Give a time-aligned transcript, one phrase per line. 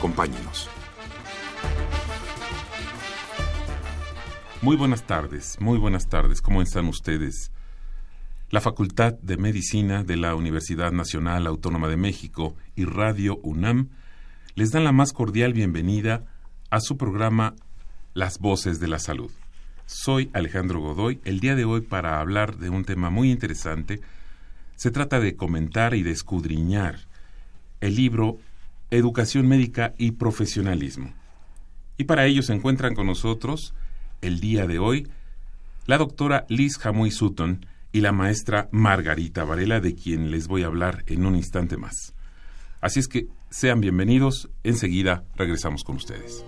[0.00, 0.66] Acompáñenos.
[4.62, 6.40] Muy buenas tardes, muy buenas tardes.
[6.40, 7.52] ¿Cómo están ustedes?
[8.48, 13.90] La Facultad de Medicina de la Universidad Nacional Autónoma de México y Radio UNAM
[14.54, 16.24] les dan la más cordial bienvenida
[16.70, 17.54] a su programa
[18.14, 19.30] Las Voces de la Salud.
[19.84, 24.00] Soy Alejandro Godoy, el día de hoy para hablar de un tema muy interesante.
[24.76, 27.00] Se trata de comentar y de escudriñar
[27.82, 28.38] el libro
[28.90, 31.12] Educación Médica y Profesionalismo.
[31.96, 33.74] Y para ello se encuentran con nosotros
[34.20, 35.08] el día de hoy
[35.86, 40.66] la doctora Liz Jamuy Sutton y la maestra Margarita Varela, de quien les voy a
[40.66, 42.14] hablar en un instante más.
[42.80, 46.44] Así es que sean bienvenidos, enseguida regresamos con ustedes.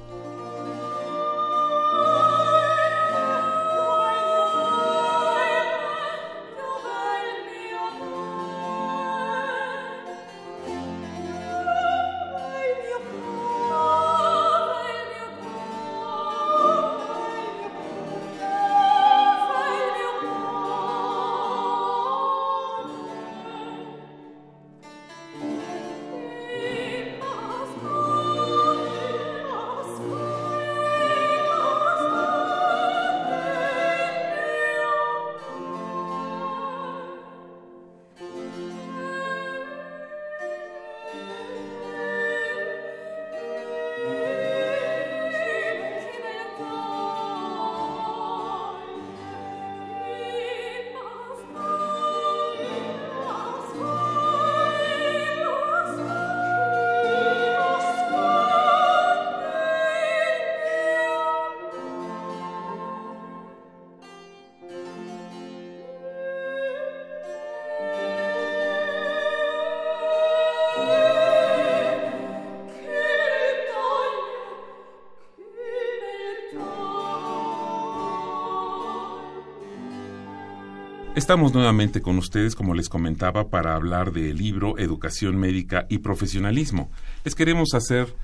[81.15, 86.91] Estamos nuevamente con ustedes, como les comentaba, para hablar del libro Educación Médica y Profesionalismo.
[87.23, 88.17] Les queremos hacer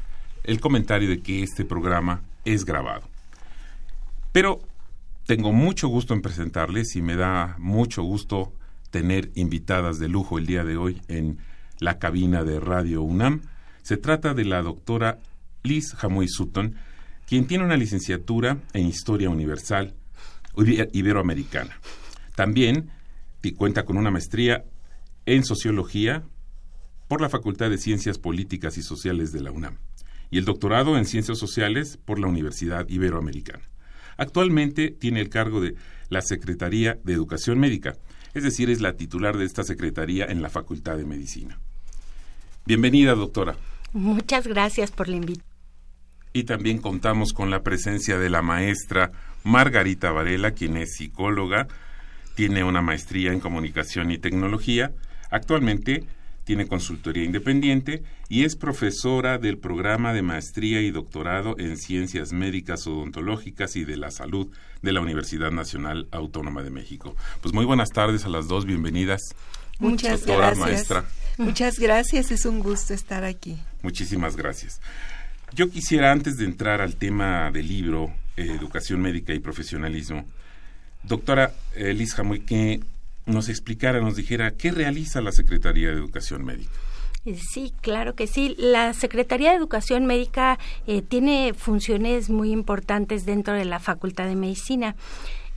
[0.43, 3.03] el comentario de que este programa es grabado.
[4.32, 4.60] Pero
[5.26, 8.54] tengo mucho gusto en presentarles y me da mucho gusto
[8.91, 11.37] tener invitadas de lujo el día de hoy en
[11.81, 13.43] la cabina de Radio UNAM.
[13.82, 15.19] Se trata de la doctora
[15.62, 16.76] Liz Jamuy Sutton,
[17.26, 19.93] quien tiene una licenciatura en Historia Universal
[20.56, 21.76] Iberoamericana.
[22.38, 22.88] También
[23.56, 24.65] cuenta con una maestría
[25.26, 26.22] en Sociología
[27.09, 29.78] por la Facultad de Ciencias Políticas y Sociales de la UNAM
[30.31, 33.65] y el doctorado en Ciencias Sociales por la Universidad Iberoamericana.
[34.19, 35.75] Actualmente tiene el cargo de
[36.10, 37.97] la Secretaría de Educación Médica,
[38.34, 41.59] es decir, es la titular de esta Secretaría en la Facultad de Medicina.
[42.66, 43.56] Bienvenida, doctora.
[43.93, 45.44] Muchas gracias por la invitación.
[46.32, 49.10] Y también contamos con la presencia de la maestra
[49.43, 51.66] Margarita Varela, quien es psicóloga,
[52.38, 54.93] tiene una maestría en comunicación y tecnología.
[55.28, 56.04] Actualmente
[56.44, 62.87] tiene consultoría independiente y es profesora del programa de maestría y doctorado en ciencias médicas
[62.87, 64.47] odontológicas y de la salud
[64.82, 67.16] de la Universidad Nacional Autónoma de México.
[67.41, 69.20] Pues muy buenas tardes a las dos, bienvenidas.
[69.81, 70.59] Muchas gracias.
[70.59, 71.05] maestra.
[71.38, 73.59] Muchas gracias, es un gusto estar aquí.
[73.82, 74.81] Muchísimas gracias.
[75.55, 80.25] Yo quisiera, antes de entrar al tema del libro, Educación Médica y Profesionalismo,
[81.03, 82.81] Doctora Liz Jamuy, que
[83.26, 86.72] nos explicara, nos dijera qué realiza la Secretaría de Educación Médica.
[87.25, 88.54] Eh, sí, claro que sí.
[88.59, 94.37] La Secretaría de Educación Médica eh, tiene funciones muy importantes dentro de la Facultad de
[94.37, 94.96] Medicina.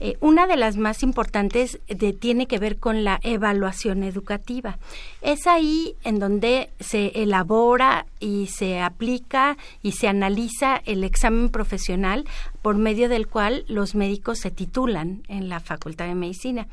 [0.04, 1.78] Eh, una de las más importantes
[2.18, 4.78] tiene que ver con la evaluación educativa.
[5.20, 12.24] Es ahí en donde se elabora y se aplica y se analiza el examen profesional
[12.62, 16.66] por medio del cual los médicos se titulan en la Facultad de Medicina.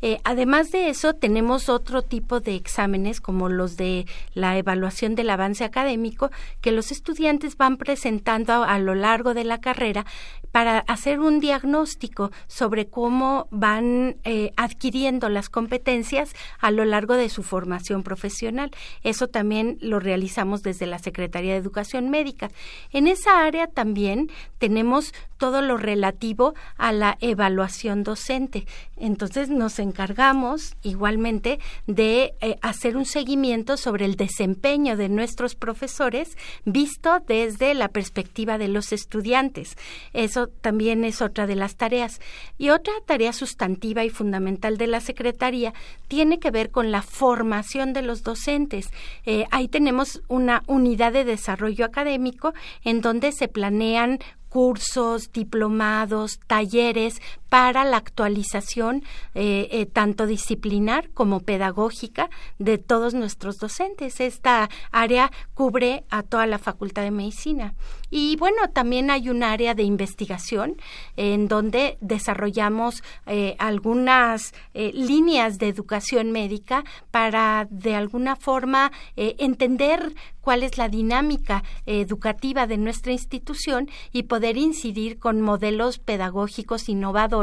[0.00, 5.30] Eh, además de eso, tenemos otro tipo de exámenes como los de la evaluación del
[5.30, 6.30] avance académico
[6.60, 10.04] que los estudiantes van presentando a, lo largo de la carrera
[10.52, 17.28] para hacer un diagnóstico sobre cómo van eh, adquiriendo las competencias a lo largo de
[17.28, 18.70] su formación profesional.
[19.02, 22.50] Eso también lo realizamos desde la Secretaría de Educación Médica.
[22.92, 28.64] En esa área también tenemos todo lo relativo a la evaluación docente.
[28.96, 31.58] Entonces nos encargamos igualmente
[31.88, 38.58] de eh, hacer un seguimiento sobre el desempeño de nuestros profesores visto desde la perspectiva
[38.58, 39.76] de los estudiantes.
[40.12, 42.20] Eso también es otra de las tareas.
[42.58, 45.74] Y otra tarea sustantiva y fundamental de la Secretaría
[46.08, 48.90] tiene que ver con la formación de los docentes.
[49.24, 52.54] Eh, ahí tenemos una unidad de desarrollo académico
[52.84, 54.18] en donde se planean
[54.48, 59.04] cursos, diplomados, talleres para la actualización
[59.34, 64.20] eh, eh, tanto disciplinar como pedagógica de todos nuestros docentes.
[64.20, 67.74] Esta área cubre a toda la Facultad de Medicina.
[68.08, 70.76] Y bueno, también hay un área de investigación
[71.16, 80.62] en donde desarrollamos eh, algunas líneas de educación médica para de alguna forma entender cuál
[80.62, 87.41] es la dinámica educativa de nuestra institución y poder incidir con modelos pedagógicos innovadores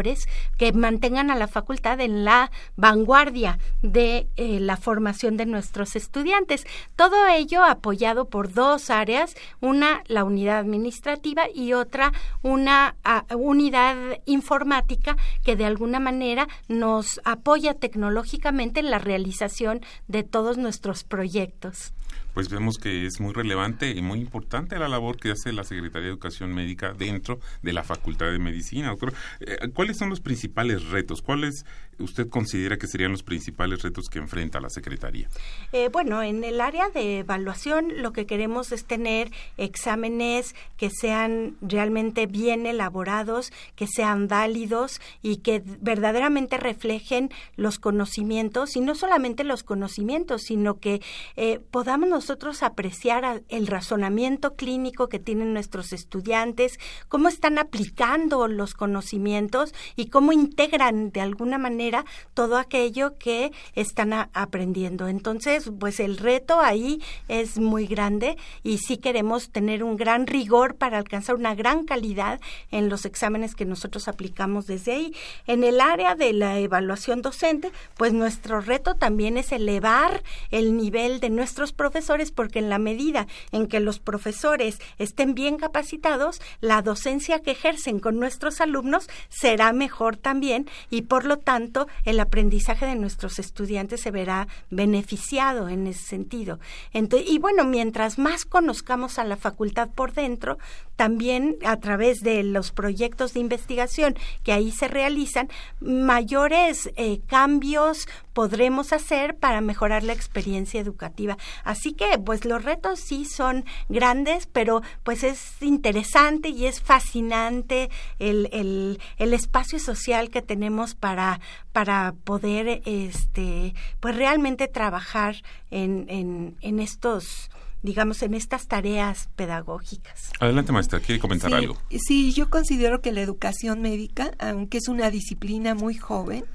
[0.57, 6.65] que mantengan a la facultad en la vanguardia de eh, la formación de nuestros estudiantes.
[6.95, 12.11] Todo ello apoyado por dos áreas, una la unidad administrativa y otra
[12.41, 12.95] una
[13.35, 21.03] unidad informática que de alguna manera nos apoya tecnológicamente en la realización de todos nuestros
[21.03, 21.93] proyectos
[22.33, 26.07] pues vemos que es muy relevante y muy importante la labor que hace la Secretaría
[26.07, 28.93] de Educación Médica dentro de la Facultad de Medicina.
[29.39, 31.21] Eh, ¿Cuáles son los principales retos?
[31.21, 31.65] ¿Cuáles
[31.99, 35.29] usted considera que serían los principales retos que enfrenta la Secretaría?
[35.71, 41.57] Eh, bueno, en el área de evaluación lo que queremos es tener exámenes que sean
[41.61, 49.43] realmente bien elaborados, que sean válidos y que verdaderamente reflejen los conocimientos y no solamente
[49.43, 51.01] los conocimientos, sino que
[51.35, 56.77] eh, podamos nosotros apreciar el razonamiento clínico que tienen nuestros estudiantes,
[57.07, 64.11] cómo están aplicando los conocimientos y cómo integran de alguna manera todo aquello que están
[64.11, 65.07] aprendiendo.
[65.07, 70.75] Entonces, pues el reto ahí es muy grande y sí queremos tener un gran rigor
[70.75, 75.15] para alcanzar una gran calidad en los exámenes que nosotros aplicamos desde ahí.
[75.47, 80.21] En el área de la evaluación docente, pues nuestro reto también es elevar
[80.51, 85.57] el nivel de nuestros profesores porque en la medida en que los profesores estén bien
[85.57, 91.87] capacitados, la docencia que ejercen con nuestros alumnos será mejor también y por lo tanto
[92.03, 96.59] el aprendizaje de nuestros estudiantes se verá beneficiado en ese sentido.
[96.93, 100.57] y bueno, mientras más conozcamos a la facultad por dentro,
[100.95, 108.07] también a través de los proyectos de investigación que ahí se realizan, mayores eh, cambios
[108.33, 111.37] podremos hacer para mejorar la experiencia educativa.
[111.63, 117.89] Así que, pues los retos sí son grandes, pero pues es interesante y es fascinante
[118.19, 121.41] el, el, el espacio social que tenemos para,
[121.73, 125.35] para poder este pues realmente trabajar
[125.71, 127.49] en, en, en estos
[127.81, 130.31] digamos, en estas tareas pedagógicas.
[130.39, 131.77] Adelante, maestra, ¿quiere comentar algo?
[132.07, 136.45] Sí, yo considero que la educación médica, aunque es una disciplina muy joven,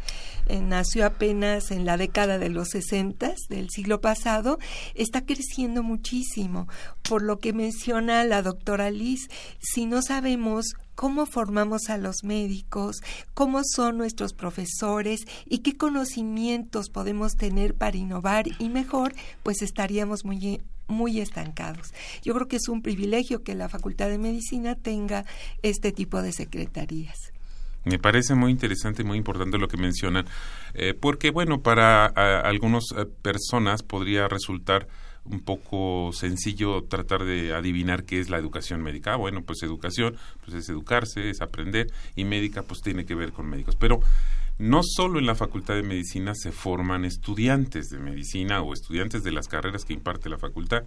[0.47, 4.59] eh, nació apenas en la década de los 60 del siglo pasado,
[4.95, 6.69] está creciendo muchísimo.
[7.03, 9.29] Por lo que menciona la doctora Liz,
[9.61, 13.01] si no sabemos cómo formamos a los médicos,
[13.33, 20.25] cómo son nuestros profesores y qué conocimientos podemos tener para innovar y mejor, pues estaríamos
[20.25, 21.93] muy muy estancados.
[22.23, 25.25] Yo creo que es un privilegio que la Facultad de Medicina tenga
[25.63, 27.33] este tipo de secretarías.
[27.85, 30.25] Me parece muy interesante y muy importante lo que mencionan,
[30.73, 34.89] eh, porque bueno, para algunas eh, personas podría resultar
[35.25, 39.15] un poco sencillo tratar de adivinar qué es la educación médica.
[39.15, 43.33] Ah, bueno, pues educación, pues es educarse, es aprender, y médica, pues tiene que ver
[43.33, 43.77] con médicos.
[43.77, 44.01] Pero
[44.59, 49.33] no solo en la Facultad de Medicina se forman estudiantes de medicina o estudiantes de
[49.33, 50.85] las carreras que imparte la facultad,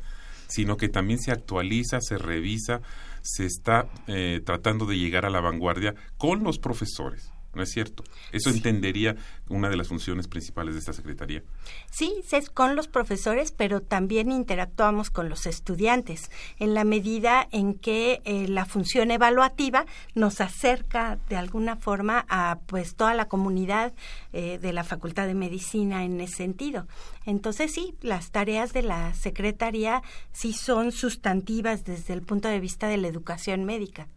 [0.47, 2.81] sino que también se actualiza, se revisa,
[3.21, 8.04] se está eh, tratando de llegar a la vanguardia con los profesores ¿no es cierto?
[8.32, 9.16] Eso entendería
[9.50, 11.44] una de las funciones principales de esta Secretaría.
[11.89, 17.74] Sí, es con los profesores, pero también interactuamos con los estudiantes, en la medida en
[17.74, 23.94] que eh, la función evaluativa nos acerca de alguna forma a pues toda la comunidad
[24.34, 26.88] eh, de la Facultad de Medicina en ese sentido.
[27.25, 30.01] Entonces sí, las tareas de la Secretaría
[30.32, 34.08] sí son sustantivas desde el punto de vista de la educación médica.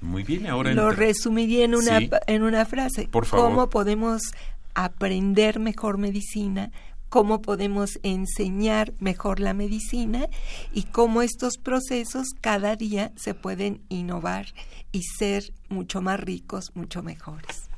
[0.00, 3.08] Muy bien, ahora lo resumiría en una en una frase.
[3.08, 3.50] Por favor.
[3.50, 4.22] ¿Cómo podemos
[4.74, 6.70] aprender mejor medicina?
[7.10, 10.28] cómo podemos enseñar mejor la medicina
[10.72, 14.46] y cómo estos procesos cada día se pueden innovar
[14.92, 17.68] y ser mucho más ricos, mucho mejores.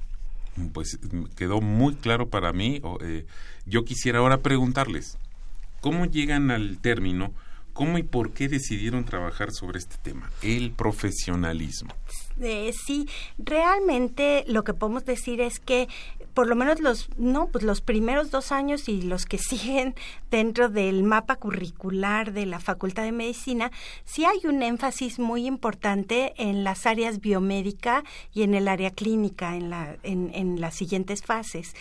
[0.75, 0.99] Pues
[1.35, 2.83] quedó muy claro para mí.
[3.01, 3.27] Eh,
[3.65, 5.17] yo quisiera ahora preguntarles,
[5.81, 7.33] ¿cómo llegan al término
[7.73, 11.95] ¿Cómo y por qué decidieron trabajar sobre este tema, el profesionalismo?
[12.43, 13.09] Eh, sí,
[13.39, 15.89] realmente lo que podemos decir es que
[16.35, 19.95] por lo menos los no pues los primeros dos años y los que siguen
[20.31, 23.71] dentro del mapa curricular de la Facultad de Medicina
[24.05, 29.57] sí hay un énfasis muy importante en las áreas biomédica y en el área clínica
[29.57, 31.75] en la en, en las siguientes fases.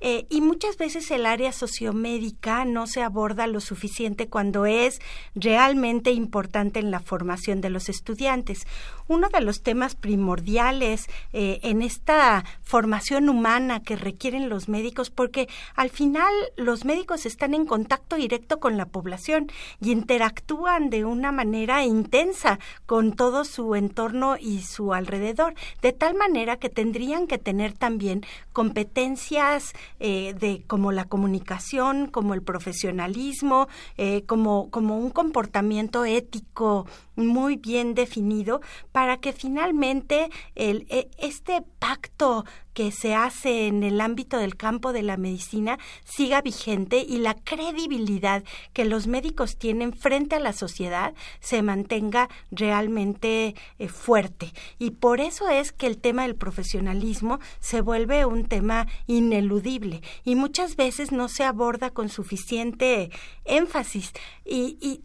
[0.00, 5.00] Eh, y muchas veces el área sociomédica no se aborda lo suficiente cuando es
[5.34, 8.66] realmente importante en la formación de los estudiantes.
[9.06, 15.50] Uno de los temas primordiales eh, en esta formación humana que requieren los médicos, porque
[15.74, 21.30] al final los médicos están en contacto directo con la población y interactúan de una
[21.30, 27.36] manera intensa con todo su entorno y su alrededor, de tal manera que tendrían que
[27.36, 28.24] tener también
[28.54, 36.86] competencias eh, de como la comunicación, como el profesionalismo, eh, como, como un comportamiento ético
[37.18, 38.60] muy bien definido
[38.92, 42.44] para que finalmente el, e, este pacto
[42.78, 47.34] que se hace en el ámbito del campo de la medicina siga vigente y la
[47.34, 54.52] credibilidad que los médicos tienen frente a la sociedad se mantenga realmente eh, fuerte.
[54.78, 60.36] Y por eso es que el tema del profesionalismo se vuelve un tema ineludible y
[60.36, 63.10] muchas veces no se aborda con suficiente
[63.44, 64.12] énfasis.
[64.44, 65.02] Y,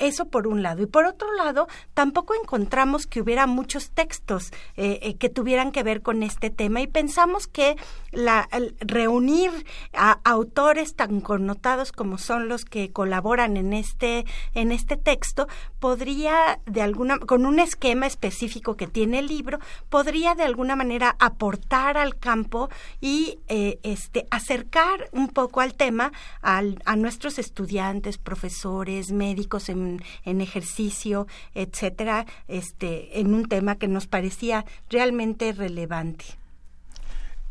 [0.00, 0.82] eso por un lado.
[0.82, 5.82] Y por otro lado, tampoco encontramos que hubiera muchos textos eh, eh, que tuvieran que
[5.82, 7.76] ver con este tema pensamos que
[8.12, 8.48] la,
[8.78, 9.50] reunir
[9.92, 14.24] a autores tan connotados como son los que colaboran en este,
[14.54, 15.48] en este texto
[15.80, 19.58] podría de alguna, con un esquema específico que tiene el libro,
[19.88, 22.70] podría de alguna manera aportar al campo
[23.00, 30.00] y eh, este, acercar un poco al tema al, a nuestros estudiantes, profesores, médicos en,
[30.24, 36.43] en ejercicio, etcétera, este, en un tema que nos parecía realmente relevante.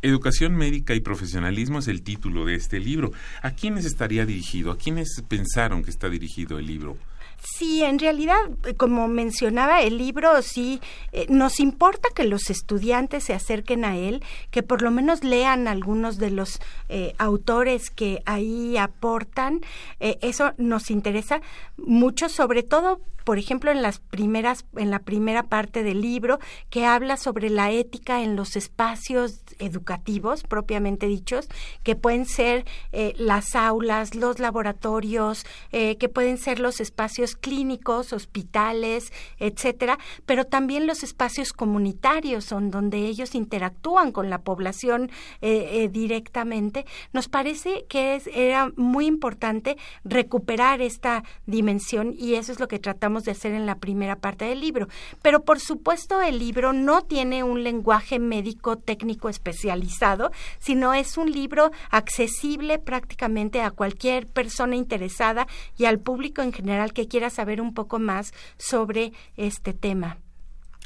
[0.04, 3.14] Educación médica y profesionalismo es el título de este libro.
[3.42, 4.70] ¿A quiénes estaría dirigido?
[4.70, 6.98] ¿A quiénes pensaron que está dirigido el libro?
[7.44, 10.80] Sí, en realidad, eh, como mencionaba el libro, sí,
[11.12, 15.68] eh, nos importa que los estudiantes se acerquen a él, que por lo menos lean
[15.68, 19.62] algunos de los eh, autores que ahí aportan.
[20.00, 21.42] eso nos interesa
[21.78, 26.86] mucho, sobre todo por ejemplo, en las primeras, en la primera parte del libro, que
[26.86, 31.48] habla sobre la ética en los espacios educativos, propiamente dichos,
[31.84, 38.14] que pueden ser eh, las aulas, los laboratorios, eh, que pueden ser los espacios clínicos,
[38.14, 45.12] hospitales, etcétera, pero también los espacios comunitarios, son donde ellos interactúan con la población
[45.42, 46.86] eh, directamente.
[47.12, 52.80] Nos parece que es, era muy importante recuperar esta dimensión y eso es lo que
[52.80, 54.88] tratamos de hacer en la primera parte del libro.
[55.22, 61.32] Pero por supuesto el libro no tiene un lenguaje médico técnico especializado, sino es un
[61.32, 65.48] libro accesible prácticamente a cualquier persona interesada
[65.78, 70.18] y al público en general que quiera saber un poco más sobre este tema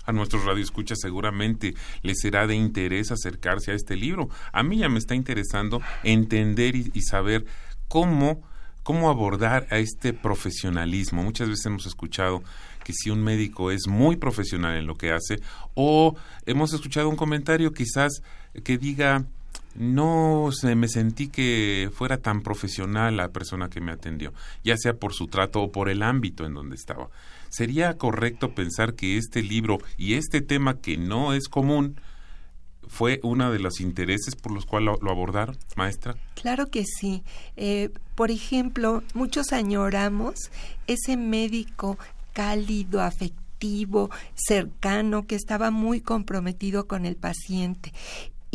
[0.05, 4.29] a nuestros radioescuchas seguramente les será de interés acercarse a este libro.
[4.53, 7.45] A mí ya me está interesando entender y saber
[7.89, 8.41] cómo
[8.87, 11.21] cómo abordar a este profesionalismo.
[11.21, 12.41] Muchas veces hemos escuchado
[12.85, 15.41] que si un médico es muy profesional en lo que hace,
[15.73, 16.15] o
[16.45, 18.21] hemos escuchado un comentario quizás
[18.63, 19.25] que diga,
[19.75, 24.33] no se me sentí que fuera tan profesional la persona que me atendió,
[24.63, 27.09] ya sea por su trato o por el ámbito en donde estaba.
[27.49, 31.99] ¿Sería correcto pensar que este libro y este tema que no es común
[32.87, 36.15] fue uno de los intereses por los cuales lo, abordaron, maestra?
[36.35, 37.23] Claro que sí.
[37.55, 40.35] Eh, por ejemplo, muchos añoramos
[40.87, 41.97] ese médico
[42.33, 47.93] cálido, afectivo, cercano, que estaba muy comprometido con el paciente.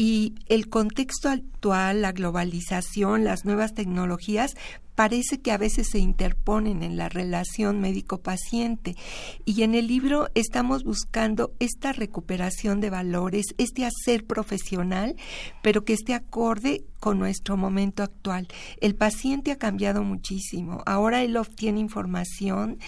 [0.02, 4.56] Y el contexto actual, la globalización, las nuevas tecnologías
[4.97, 8.97] parece que a veces se interponen en la relación médico-paciente.
[9.44, 15.14] Y en el libro estamos buscando esta recuperación de valores, este hacer profesional,
[15.62, 18.49] pero que esté acorde con nuestro momento actual.
[18.80, 20.82] El paciente ha cambiado muchísimo.
[20.85, 22.80] Ahora él obtiene información,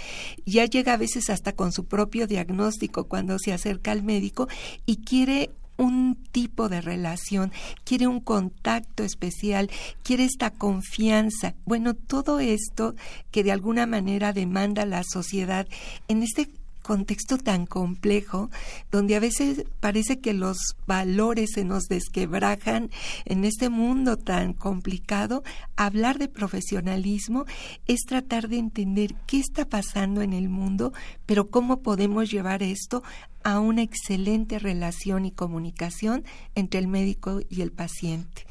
[0.47, 4.49] ya llega a veces hasta con su propio diagnóstico cuando se acerca al médico
[4.85, 7.53] y quiere un tipo de relación,
[7.85, 9.71] quiere un contacto especial,
[10.03, 11.55] quiere esta confianza.
[11.65, 12.95] Bueno, todo esto
[13.31, 15.67] que de alguna manera demanda la sociedad
[16.09, 16.51] en este
[16.85, 18.51] contexto tan complejo,
[18.93, 22.91] donde a veces parece que los valores se nos desquebrajan
[23.25, 25.43] en este mundo tan complicado,
[25.77, 27.47] hablar de profesionalismo
[27.87, 30.93] es tratar de entender qué está pasando en el mundo,
[31.25, 33.03] pero cómo podemos llevar esto
[33.45, 36.25] a una excelente relación y comunicación
[36.55, 38.47] entre el médico y el paciente.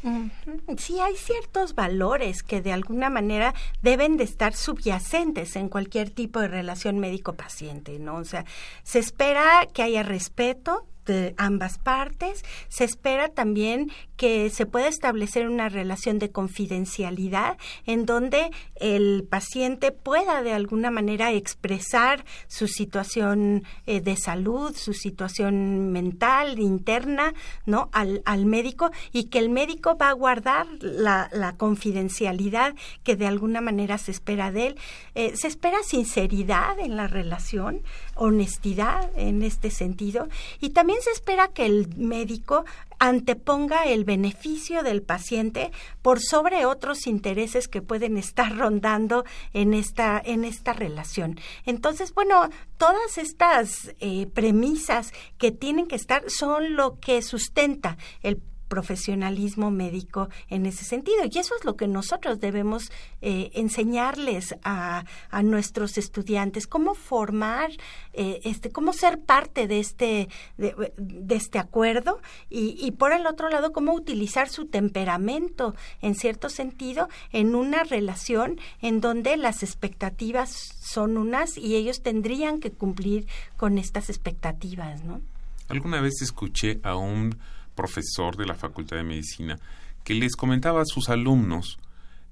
[0.77, 6.39] Sí, hay ciertos valores que de alguna manera deben de estar subyacentes en cualquier tipo
[6.39, 8.17] de relación médico-paciente, ¿no?
[8.17, 8.45] O sea,
[8.83, 12.43] se espera que haya respeto, de ambas partes.
[12.69, 19.91] Se espera también que se pueda establecer una relación de confidencialidad en donde el paciente
[19.91, 27.33] pueda de alguna manera expresar su situación eh, de salud, su situación mental, interna,
[27.65, 27.89] ¿no?
[27.91, 33.62] Al, al, médico y que el médico va a guardar la, confidencialidad que de alguna
[33.62, 34.75] manera se espera de él.
[35.15, 37.81] Eh, se espera sinceridad en la relación,
[38.15, 40.27] honestidad en este sentido
[40.60, 42.65] y también se espera que el médico
[43.00, 45.71] anteponga el beneficio del paciente
[46.01, 51.39] por sobre otros intereses que pueden estar rondando en esta en esta relación.
[51.65, 58.41] Entonces, bueno, todas estas eh, premisas que tienen que estar son lo que sustenta el
[58.74, 61.20] profesionalismo médico en ese sentido.
[61.30, 67.70] Y eso es lo que nosotros debemos eh, enseñarles a, a, nuestros estudiantes, cómo formar,
[68.13, 70.27] eh, este, cómo ser parte de este,
[70.58, 76.15] de, de este acuerdo y, y, por el otro lado, cómo utilizar su temperamento, en
[76.15, 80.50] cierto sentido, en una relación en donde las expectativas
[80.82, 85.22] son unas y ellos tendrían que cumplir con estas expectativas, ¿no?
[85.70, 87.38] Alguna vez escuché a un
[87.75, 89.60] profesor de la Facultad de Medicina,
[90.03, 91.80] que les comentaba a sus alumnos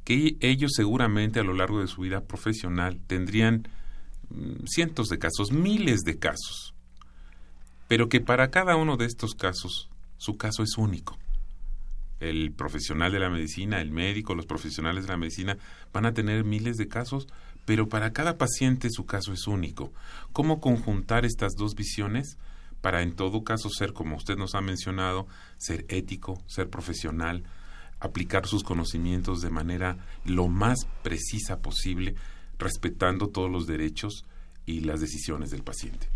[0.04, 3.68] que ellos seguramente a lo largo de su vida profesional tendrían
[4.30, 6.74] mm, cientos de casos, miles de casos,
[7.88, 11.18] pero que para cada uno de estos casos su caso es único.
[12.20, 15.58] El profesional de la medicina, el médico, los profesionales de la medicina
[15.92, 17.28] van a tener miles de casos,
[17.66, 19.92] pero para cada paciente su caso es único.
[20.32, 22.38] ¿Cómo conjuntar estas dos visiones?
[22.82, 27.44] Para en todo caso ser, como usted nos ha mencionado, ser ético, ser profesional,
[28.00, 32.16] aplicar sus conocimientos de manera lo más precisa posible,
[32.58, 34.26] respetando todos los derechos
[34.66, 36.10] y las decisiones del paciente.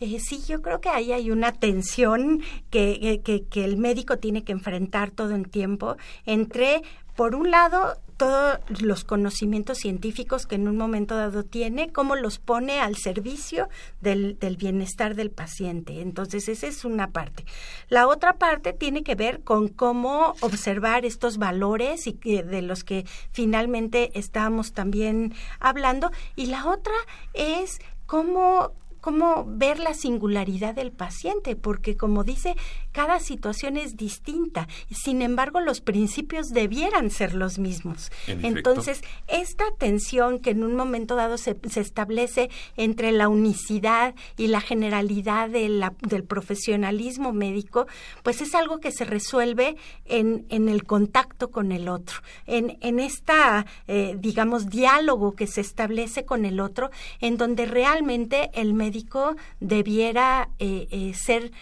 [0.00, 4.44] Eh, sí, yo creo que ahí hay una tensión que, que, que, el médico tiene
[4.44, 6.82] que enfrentar todo el tiempo entre,
[7.16, 12.38] por un lado, todos los conocimientos científicos que en un momento dado tiene, cómo los
[12.38, 13.68] pone al servicio
[14.00, 16.02] del, del, bienestar del paciente.
[16.02, 17.46] Entonces, esa es una parte.
[17.88, 23.06] La otra parte tiene que ver con cómo observar estos valores y de los que
[23.30, 26.10] finalmente estábamos también hablando.
[26.34, 26.94] Y la otra
[27.34, 32.56] es cómo cómo ver la singularidad del paciente, porque como dice,
[32.98, 34.66] cada situación es distinta.
[34.90, 38.10] Sin embargo, los principios debieran ser los mismos.
[38.26, 44.48] Entonces, esta tensión que en un momento dado se, se establece entre la unicidad y
[44.48, 47.86] la generalidad de la, del profesionalismo médico,
[48.24, 52.16] pues es algo que se resuelve en, en el contacto con el otro,
[52.48, 58.50] en, en esta, eh, digamos, diálogo que se establece con el otro, en donde realmente
[58.54, 61.52] el médico debiera eh, eh, ser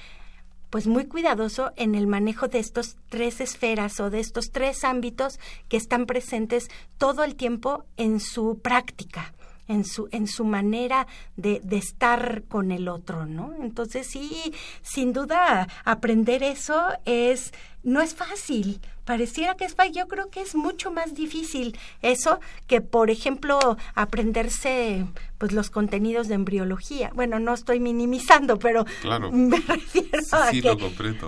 [0.76, 5.40] pues muy cuidadoso en el manejo de estos tres esferas o de estos tres ámbitos
[5.70, 9.32] que están presentes todo el tiempo en su práctica
[9.68, 13.54] en su, en su manera de, de, estar con el otro, ¿no?
[13.60, 18.80] Entonces sí, sin duda, aprender eso es, no es fácil.
[19.04, 19.94] Pareciera que es fácil.
[19.94, 23.58] Yo creo que es mucho más difícil eso que, por ejemplo,
[23.94, 25.06] aprenderse
[25.38, 27.10] pues los contenidos de embriología.
[27.14, 28.84] Bueno, no estoy minimizando, pero
[29.32, 30.76] me refiero a que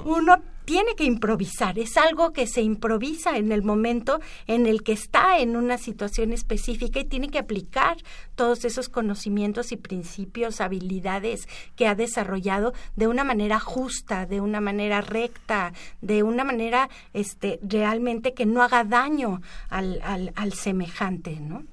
[0.04, 0.36] uno
[0.68, 5.38] tiene que improvisar, es algo que se improvisa en el momento en el que está
[5.38, 7.96] en una situación específica y tiene que aplicar
[8.34, 14.60] todos esos conocimientos y principios, habilidades que ha desarrollado de una manera justa, de una
[14.60, 19.40] manera recta, de una manera este realmente que no haga daño
[19.70, 21.64] al, al, al semejante, ¿no?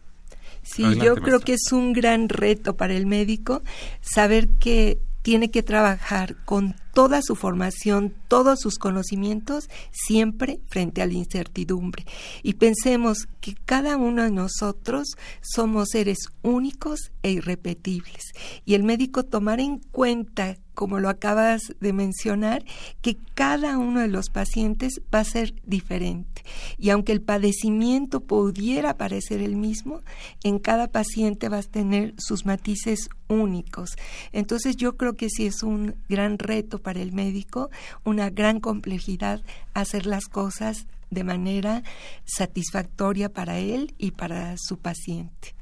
[0.65, 3.61] Sí, yo creo que es un gran reto para el médico
[4.01, 11.07] saber que tiene que trabajar con toda su formación, todos sus conocimientos, siempre frente a
[11.07, 12.05] la incertidumbre.
[12.43, 18.33] Y pensemos que cada uno de nosotros somos seres únicos e irrepetibles.
[18.65, 22.63] Y el médico tomar en cuenta como lo acabas de mencionar,
[23.01, 26.43] que cada uno de los pacientes va a ser diferente.
[26.77, 30.01] Y aunque el padecimiento pudiera parecer el mismo,
[30.43, 33.95] en cada paciente vas a tener sus matices únicos.
[34.31, 37.71] Entonces yo creo que sí es un gran reto para el médico,
[38.03, 39.41] una gran complejidad
[39.73, 41.83] hacer las cosas de manera
[42.25, 45.55] satisfactoria para él y para su paciente.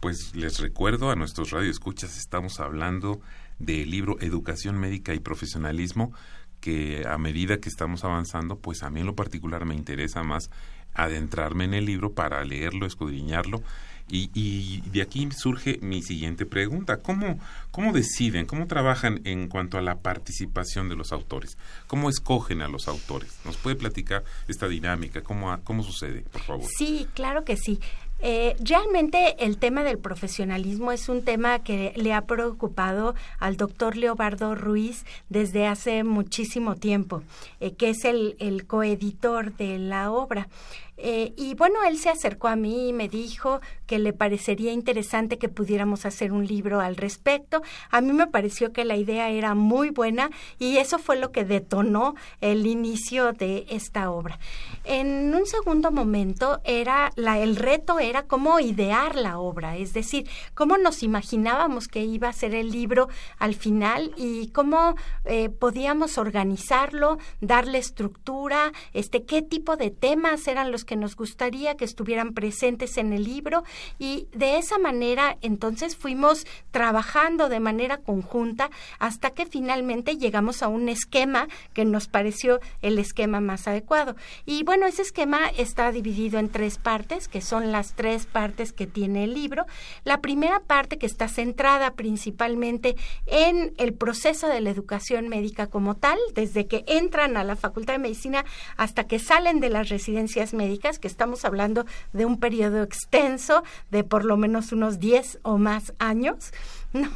[0.00, 3.20] Pues les recuerdo a nuestros radioescuchas, estamos hablando
[3.58, 6.12] del libro Educación Médica y Profesionalismo,
[6.60, 10.50] que a medida que estamos avanzando, pues a mí en lo particular me interesa más
[10.94, 13.62] adentrarme en el libro para leerlo, escudriñarlo.
[14.08, 16.98] Y, y de aquí surge mi siguiente pregunta.
[16.98, 17.40] ¿Cómo,
[17.72, 21.58] ¿Cómo deciden, cómo trabajan en cuanto a la participación de los autores?
[21.88, 23.36] ¿Cómo escogen a los autores?
[23.44, 25.22] ¿Nos puede platicar esta dinámica?
[25.22, 26.66] ¿Cómo, cómo sucede, por favor?
[26.78, 27.80] Sí, claro que sí.
[28.20, 33.96] Eh, realmente el tema del profesionalismo es un tema que le ha preocupado al doctor
[33.96, 37.22] Leobardo Ruiz desde hace muchísimo tiempo,
[37.60, 40.48] eh, que es el, el coeditor de la obra.
[40.96, 45.38] Eh, y bueno, él se acercó a mí y me dijo que le parecería interesante
[45.38, 47.62] que pudiéramos hacer un libro al respecto.
[47.90, 51.44] A mí me pareció que la idea era muy buena y eso fue lo que
[51.44, 54.38] detonó el inicio de esta obra.
[54.84, 60.28] En un segundo momento era la, el reto era cómo idear la obra, es decir,
[60.54, 66.18] cómo nos imaginábamos que iba a ser el libro al final y cómo eh, podíamos
[66.18, 72.32] organizarlo, darle estructura, este, qué tipo de temas eran los que nos gustaría que estuvieran
[72.32, 73.64] presentes en el libro
[73.98, 80.68] y de esa manera entonces fuimos trabajando de manera conjunta hasta que finalmente llegamos a
[80.68, 84.16] un esquema que nos pareció el esquema más adecuado.
[84.44, 88.86] Y bueno, ese esquema está dividido en tres partes, que son las tres partes que
[88.86, 89.66] tiene el libro.
[90.04, 92.96] La primera parte que está centrada principalmente
[93.26, 97.94] en el proceso de la educación médica como tal, desde que entran a la Facultad
[97.94, 98.44] de Medicina
[98.76, 104.04] hasta que salen de las residencias médicas que estamos hablando de un periodo extenso de
[104.04, 106.52] por lo menos unos 10 o más años.
[106.92, 107.10] ¿no?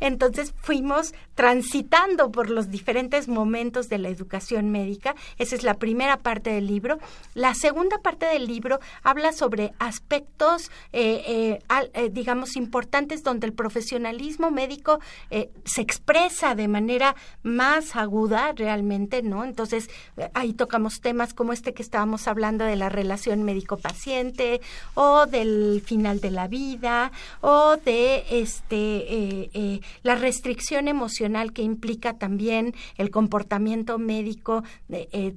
[0.00, 5.14] Entonces fuimos transitando por los diferentes momentos de la educación médica.
[5.38, 6.98] Esa es la primera parte del libro.
[7.34, 13.52] La segunda parte del libro habla sobre aspectos, eh, eh, eh, digamos, importantes donde el
[13.52, 15.00] profesionalismo médico
[15.64, 19.44] se expresa de manera más aguda realmente, ¿no?
[19.44, 19.90] Entonces
[20.34, 24.60] ahí tocamos temas como este que estábamos hablando de la relación médico-paciente
[24.94, 31.62] o del final de la vida o de este eh, eh, la restricción emocional que
[31.62, 35.34] implica también el comportamiento médico eh,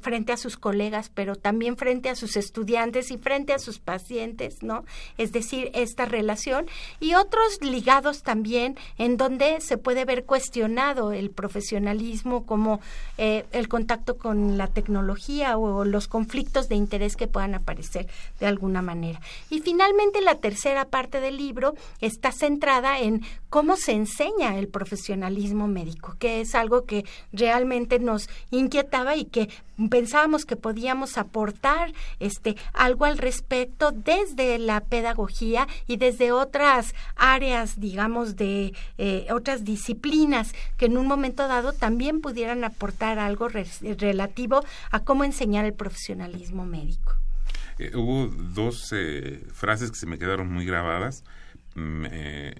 [0.00, 4.64] frente a sus colegas, pero también frente a sus estudiantes y frente a sus pacientes,
[4.64, 4.84] ¿no?
[5.16, 6.66] Es decir, esta relación
[6.98, 12.80] y otros ligados también en donde se puede ver cuestionado el profesionalismo como
[13.16, 18.08] el contacto con la tecnología o los conflictos de interés que puedan aparecer
[18.40, 19.20] de alguna manera.
[19.50, 25.68] Y finalmente la tercera parte del libro está centrada en cómo se enseña el profesionalismo
[25.68, 29.48] médico, que es algo que realmente nos inquietaba y que
[29.88, 37.80] pensábamos que podíamos aportar este algo al respecto desde la pedagogía y desde otras áreas,
[37.80, 44.64] digamos, de eh, otras disciplinas que en un momento dado también pudieran aportar algo relativo
[44.90, 47.14] a cómo enseñar el profesionalismo médico.
[47.78, 51.24] Eh, hubo dos eh, frases que se me quedaron muy grabadas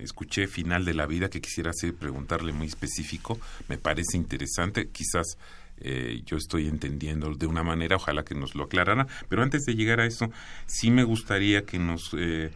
[0.00, 5.36] escuché final de la vida que quisiera hacer preguntarle muy específico me parece interesante quizás
[5.82, 9.74] eh, yo estoy entendiendo de una manera ojalá que nos lo aclarara pero antes de
[9.74, 10.30] llegar a eso
[10.66, 12.50] sí me gustaría que nos eh,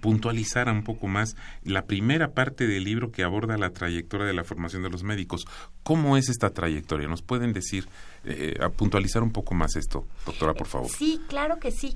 [0.00, 4.44] puntualizara un poco más la primera parte del libro que aborda la trayectoria de la
[4.44, 5.46] formación de los médicos.
[5.82, 7.08] ¿Cómo es esta trayectoria?
[7.08, 7.86] ¿Nos pueden decir,
[8.24, 10.88] eh, a puntualizar un poco más esto, doctora, por favor?
[10.88, 11.92] Sí, claro que sí.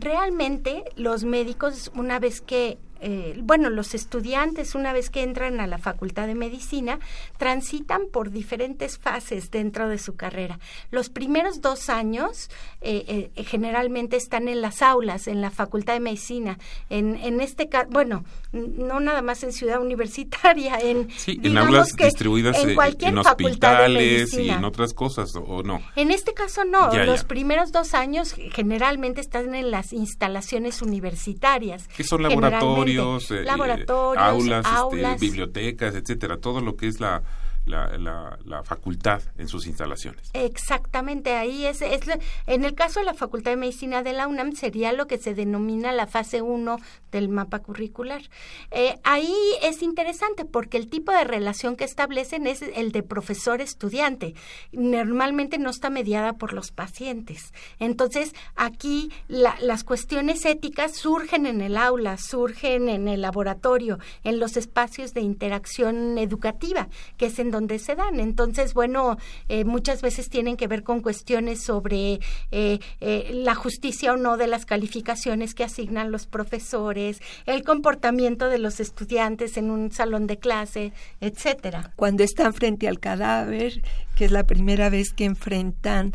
[0.00, 5.66] realmente los médicos, una vez que eh, bueno, los estudiantes una vez que entran a
[5.66, 6.98] la Facultad de Medicina
[7.36, 10.58] transitan por diferentes fases dentro de su carrera.
[10.90, 16.00] Los primeros dos años eh, eh, generalmente están en las aulas, en la Facultad de
[16.00, 16.58] Medicina.
[16.88, 22.58] En, en este caso, bueno, no nada más en Ciudad Universitaria, en, en aulas distribuidas
[22.58, 25.82] en, cualquier en hospitales y en otras cosas, ¿o no?
[25.96, 26.92] En este caso no.
[27.04, 31.88] los primeros dos años generalmente están en las instalaciones universitarias.
[31.88, 37.22] Que son laboratorios eh, laboratorios, este, aulas, bibliotecas, etcétera, todo lo que es la
[37.66, 40.30] la, la, facultad en sus instalaciones.
[40.32, 42.00] Exactamente, ahí es, es,
[42.46, 45.34] en el caso de la Facultad de Medicina de la UNAM sería lo que se
[45.34, 46.78] denomina la fase 1
[47.10, 48.22] del mapa curricular.
[48.70, 54.34] Eh, ahí es interesante porque el tipo de relación que establecen es el de profesor-estudiante.
[54.72, 57.52] Normalmente no está mediada por los pacientes.
[57.78, 64.56] Entonces, aquí las cuestiones éticas surgen en el aula, surgen en el laboratorio, en los
[64.56, 68.20] espacios de interacción educativa, que es en donde se dan.
[68.20, 74.12] Entonces, bueno, eh, muchas veces tienen que ver con cuestiones sobre eh, eh, la justicia
[74.12, 79.70] o no de las calificaciones que asignan los profesores, el comportamiento de los estudiantes en
[79.70, 81.92] un salón de clase, etcétera.
[81.96, 83.82] Cuando están frente al cadáver,
[84.14, 86.12] que es la primera vez que enfrentan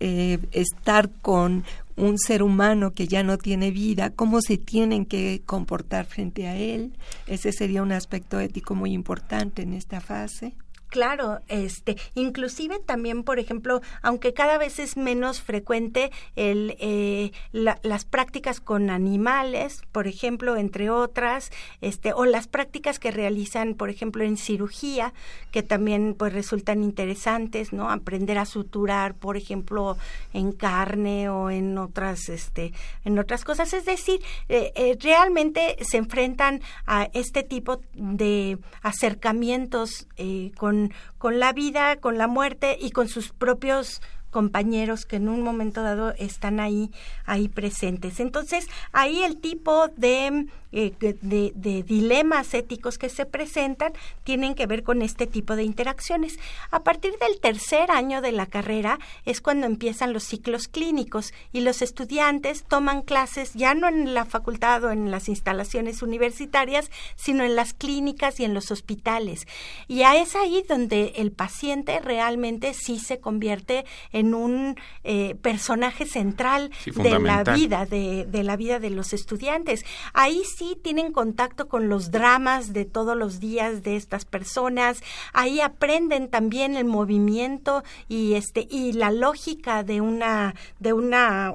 [0.00, 1.64] estar con
[1.96, 6.56] un ser humano que ya no tiene vida, cómo se tienen que comportar frente a
[6.56, 6.92] él.
[7.26, 10.54] Ese sería un aspecto ético muy importante en esta fase.
[10.90, 18.04] Claro, este, inclusive también, por ejemplo, aunque cada vez es menos frecuente el, eh, las
[18.04, 24.24] prácticas con animales, por ejemplo, entre otras, este, o las prácticas que realizan, por ejemplo,
[24.24, 25.14] en cirugía,
[25.52, 27.88] que también pues resultan interesantes, ¿no?
[27.88, 29.96] Aprender a suturar, por ejemplo,
[30.32, 32.72] en carne o en otras, este,
[33.04, 33.72] en otras cosas.
[33.74, 40.08] Es decir, eh, eh, realmente se enfrentan a este tipo de acercamientos
[40.56, 40.79] con
[41.18, 45.82] con, la vida, con la muerte y con sus propios compañeros que en un momento
[45.82, 46.90] dado están ahí,
[47.26, 48.20] ahí presentes.
[48.20, 54.84] Entonces, ahí el tipo de eh, de, dilemas éticos que se presentan tienen que ver
[54.84, 56.38] con este tipo de interacciones.
[56.70, 61.62] A partir del tercer año de la carrera es cuando empiezan los ciclos clínicos y
[61.62, 67.42] los estudiantes toman clases ya no en la facultad o en las instalaciones universitarias, sino
[67.42, 69.48] en las clínicas y en los hospitales.
[69.88, 76.70] Y es ahí donde el paciente realmente sí se convierte en un eh, personaje central
[76.86, 79.84] de la vida, de, de la vida de los estudiantes.
[80.12, 85.02] Ahí sí tienen contacto con los dramas de todos los días de estas personas,
[85.32, 91.52] ahí aprenden también el movimiento y este y la lógica de una de una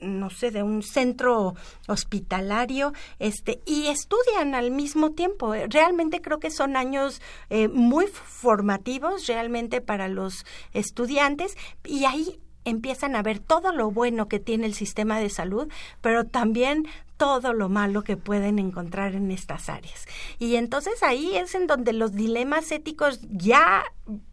[0.00, 1.54] no sé, de un centro
[1.88, 5.54] hospitalario, este y estudian al mismo tiempo.
[5.68, 13.16] Realmente creo que son años eh, muy formativos realmente para los estudiantes y ahí empiezan
[13.16, 15.68] a ver todo lo bueno que tiene el sistema de salud,
[16.00, 16.86] pero también
[17.16, 20.06] todo lo malo que pueden encontrar en estas áreas.
[20.38, 23.84] Y entonces ahí es en donde los dilemas éticos ya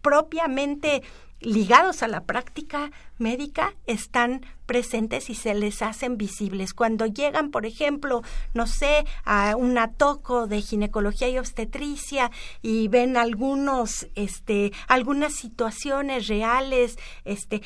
[0.02, 1.04] propiamente
[1.40, 6.74] ligados a la práctica médica están presentes y se les hacen visibles.
[6.74, 8.22] Cuando llegan, por ejemplo,
[8.54, 12.30] no sé, a un atoco de ginecología y obstetricia
[12.62, 17.62] y ven algunos, este, algunas situaciones reales, este,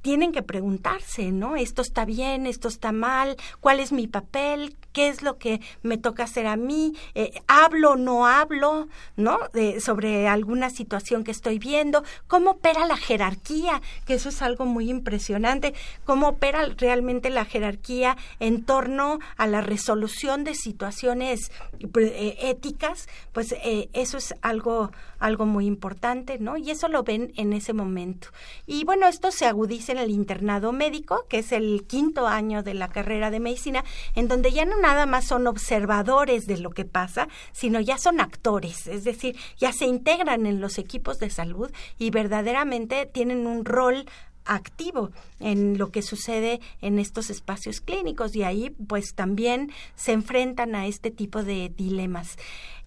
[0.00, 1.56] tienen que preguntarse, ¿no?
[1.56, 4.76] Esto está bien, esto está mal, ¿cuál es mi papel?
[4.92, 6.94] ¿Qué es lo que me toca hacer a mí?
[7.14, 8.88] Eh, ¿Hablo no hablo?
[9.16, 9.38] ¿No?
[9.80, 12.04] sobre alguna situación que estoy viendo.
[12.26, 13.80] ¿Cómo opera la jerarquía?
[14.04, 15.74] Que eso es algo muy impresionante.
[16.04, 23.08] ¿Cómo opera realmente la jerarquía en torno a la resolución de situaciones eh, éticas?
[23.32, 26.56] Pues eh, eso es algo, algo muy importante, ¿no?
[26.56, 28.28] Y eso lo ven en ese momento.
[28.66, 32.74] Y bueno, esto se agudiza en el internado médico, que es el quinto año de
[32.74, 36.84] la carrera de medicina, en donde ya no nada más son observadores de lo que
[36.84, 41.70] pasa, sino ya son actores, es decir, ya se integran en los equipos de salud
[41.98, 44.06] y verdaderamente tienen un rol
[44.44, 50.74] activo en lo que sucede en estos espacios clínicos y ahí pues también se enfrentan
[50.74, 52.36] a este tipo de dilemas.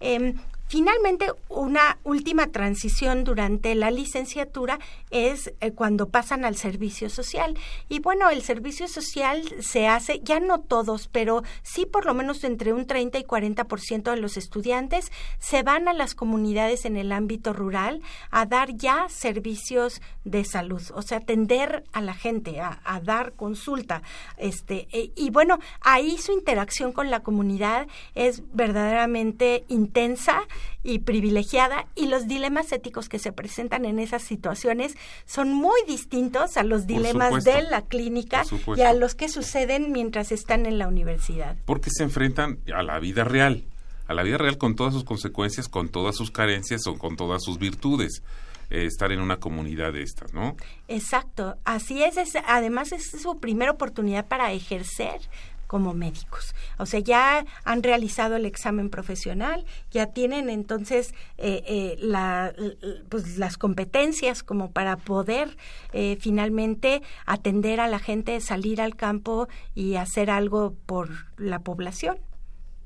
[0.00, 0.34] Em,
[0.68, 4.78] Finalmente, una última transición durante la licenciatura
[5.10, 7.56] es eh, cuando pasan al servicio social.
[7.88, 12.44] Y bueno, el servicio social se hace, ya no todos, pero sí por lo menos
[12.44, 17.12] entre un 30 y 40% de los estudiantes se van a las comunidades en el
[17.12, 23.00] ámbito rural a dar ya servicios de salud, o sea, atender a la gente, a,
[23.02, 24.02] dar consulta.
[24.36, 30.42] Este, eh, y bueno, ahí su interacción con la comunidad es verdaderamente intensa
[30.82, 36.56] y privilegiada y los dilemas éticos que se presentan en esas situaciones son muy distintos
[36.56, 38.44] a los dilemas de la clínica
[38.76, 41.56] y a los que suceden mientras están en la universidad.
[41.64, 43.64] Porque se enfrentan a la vida real,
[44.06, 47.42] a la vida real con todas sus consecuencias, con todas sus carencias o con todas
[47.42, 48.22] sus virtudes.
[48.70, 50.54] Eh, estar en una comunidad de estas, ¿no?
[50.88, 55.22] Exacto, así es, es, además es su primera oportunidad para ejercer
[55.68, 56.56] como médicos.
[56.78, 63.56] O sea, ya han realizado el examen profesional, ya tienen entonces eh, eh, pues, las
[63.56, 65.56] competencias como para poder
[65.92, 72.18] eh, finalmente atender a la gente, salir al campo y hacer algo por la población,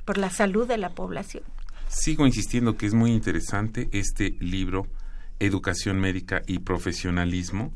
[0.04, 1.44] por la salud de la población.
[1.88, 4.88] Sigo insistiendo que es muy interesante este libro,
[5.38, 7.72] Educación Médica y Profesionalismo,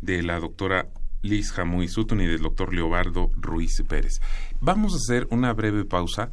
[0.00, 0.88] de la doctora
[1.22, 4.20] Liz Jamuy Sutton y del doctor Leobardo Ruiz Pérez.
[4.60, 6.30] Vamos a hacer una breve pausa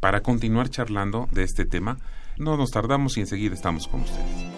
[0.00, 1.98] para continuar charlando de este tema.
[2.38, 4.55] No nos tardamos y enseguida estamos con ustedes.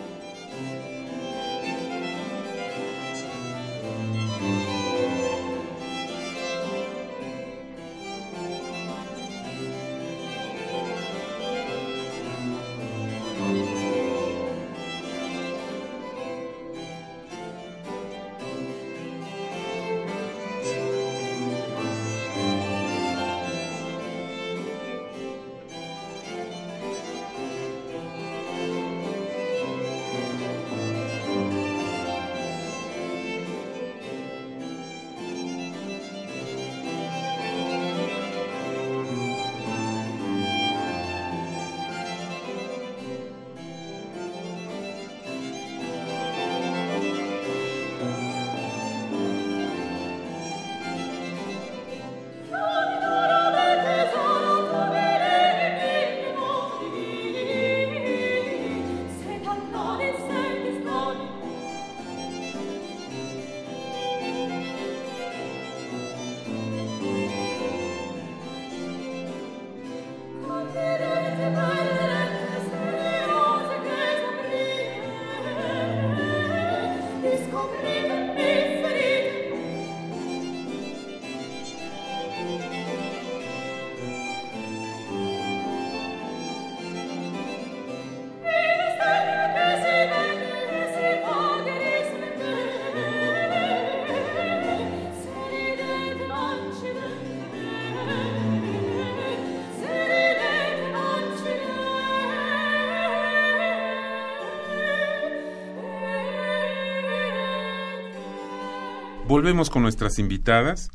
[109.29, 110.91] Volvemos con nuestras invitadas,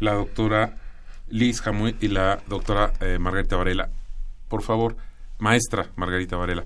[0.00, 0.78] la doctora
[1.28, 3.88] Liz Jamuy y la doctora eh, Margarita Varela.
[4.48, 4.96] Por favor,
[5.38, 6.64] maestra Margarita Varela,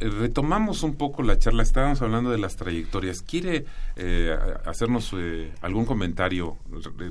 [0.00, 3.22] eh, retomamos un poco la charla, estábamos hablando de las trayectorias.
[3.22, 5.14] ¿Quiere eh, hacernos
[5.60, 6.56] algún comentario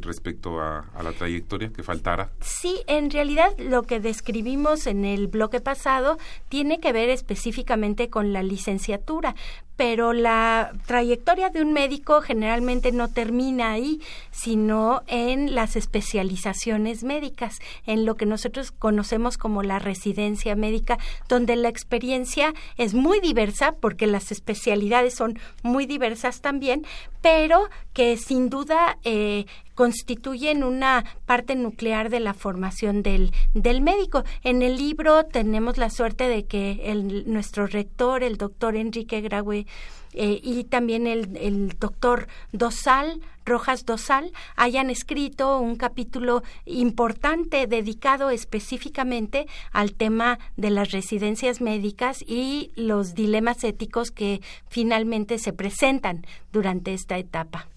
[0.02, 2.32] respecto a, a, la trayectoria que faltara?
[2.42, 6.18] Sí, en realidad lo que describimos en el bloque pasado
[6.50, 9.36] tiene que ver específicamente con la licenciatura,
[9.78, 17.60] pero la trayectoria de un médico generalmente no termina ahí, sino en las especializaciones médicas,
[17.86, 20.98] en lo que nosotros conocemos como la residencia médica,
[21.30, 26.86] donde la experiencia es muy diversa, porque las especialidades son muy diversas también,
[27.22, 29.46] pero que sin duda eh,
[29.78, 34.24] constituyen una parte nuclear de la formación del, del médico.
[34.44, 36.82] En el libro tenemos la suerte de que
[37.28, 39.68] nuestro rector, el doctor Enrique Graue,
[40.14, 48.32] eh, y también el, el doctor Dosal, Rojas Dosal, hayan escrito un capítulo importante dedicado
[48.32, 56.26] específicamente al tema de las residencias médicas y los dilemas éticos que finalmente se presentan
[56.52, 57.68] durante esta etapa.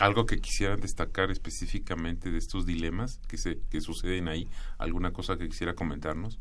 [0.00, 4.48] ¿Algo que quisieran destacar específicamente de estos dilemas que, se, que suceden ahí?
[4.78, 6.38] ¿Alguna cosa que quisiera comentarnos?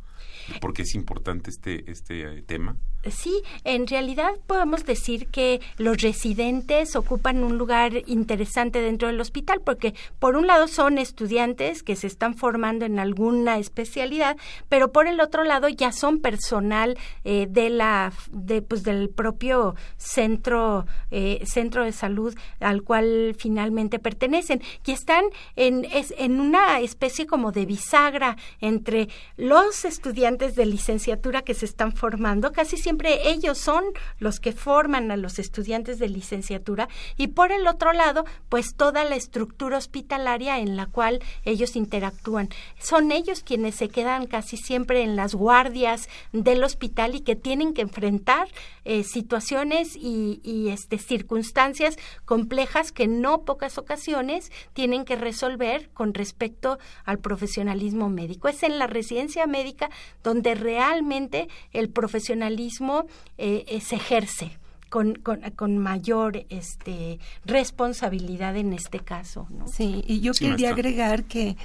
[0.60, 2.78] ¿Por qué es importante este, este tema?
[3.10, 9.62] Sí, en realidad podemos decir que los residentes ocupan un lugar interesante dentro del hospital
[9.64, 14.36] porque por un lado son estudiantes que se están formando en alguna especialidad,
[14.68, 19.76] pero por el otro lado ya son personal eh, de la de, pues del propio
[19.96, 25.24] centro eh, centro de salud al cual finalmente pertenecen y están
[25.56, 31.66] en es, en una especie como de bisagra entre los estudiantes de licenciatura que se
[31.66, 33.84] están formando casi siempre ellos son
[34.18, 39.04] los que forman a los estudiantes de licenciatura y por el otro lado, pues toda
[39.04, 42.50] la estructura hospitalaria en la cual ellos interactúan.
[42.80, 47.76] Son ellos quienes se quedan casi siempre en las guardias del hospital y que tienen
[47.76, 48.48] que enfrentar
[48.86, 56.16] eh, situaciones y, y este, circunstancias complejas que no pocas ocasiones tienen que resolver con
[56.16, 58.48] respecto al profesionalismo médico.
[58.48, 59.92] Es en la residencia médica
[60.24, 63.06] donde realmente el profesionalismo
[63.38, 64.58] eh, eh, se ejerce.
[64.90, 69.46] Con, con, mayor este, responsabilidad en este caso.
[69.66, 71.58] Sí, y yo quería agregar que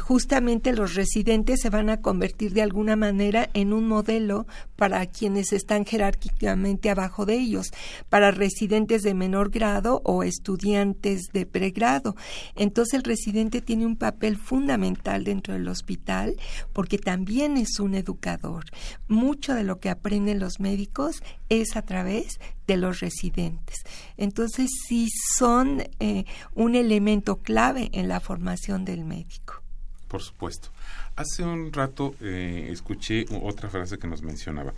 [0.00, 4.46] justamente los residentes se van a convertir de alguna manera en un modelo
[4.76, 7.70] para quienes están jerárquicamente abajo de ellos,
[8.08, 12.16] para residentes de menor grado o estudiantes de pregrado.
[12.54, 16.36] Entonces el residente tiene un papel fundamental dentro del hospital
[16.72, 18.64] porque también es un educador.
[19.08, 23.82] Mucho de lo que aprenden los médicos es a través de los residentes.
[24.16, 29.63] Entonces sí son eh, un elemento clave en la formación del médico.
[30.08, 30.70] Por supuesto.
[31.16, 34.74] Hace un rato eh, escuché otra frase que nos mencionaba.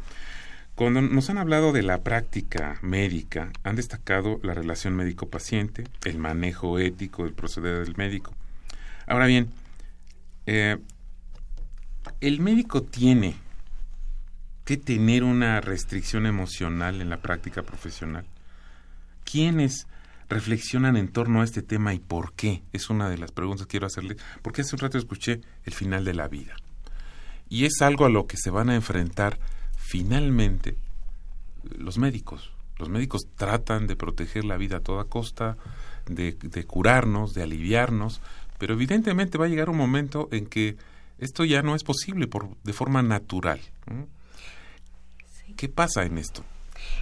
[0.74, 6.78] Cuando nos han hablado de la práctica médica, han destacado la relación médico-paciente, el manejo
[6.78, 8.34] ético del proceder del médico.
[9.06, 9.48] Ahora bien,
[10.44, 10.76] eh,
[12.20, 13.36] el médico tiene
[14.66, 18.26] que tener una restricción emocional en la práctica profesional.
[19.24, 19.86] ¿Quiénes
[20.28, 22.62] reflexionan en torno a este tema y por qué?
[22.72, 26.04] Es una de las preguntas que quiero hacerle, porque hace un rato escuché el final
[26.04, 26.56] de la vida.
[27.48, 29.38] Y es algo a lo que se van a enfrentar
[29.76, 30.76] finalmente
[31.62, 32.52] los médicos.
[32.78, 35.56] Los médicos tratan de proteger la vida a toda costa,
[36.06, 38.20] de, curarnos, de aliviarnos,
[38.58, 40.76] pero evidentemente va a llegar un momento en que
[41.18, 43.60] esto ya no es posible por, de forma natural.
[45.56, 46.44] ¿Qué pasa en esto?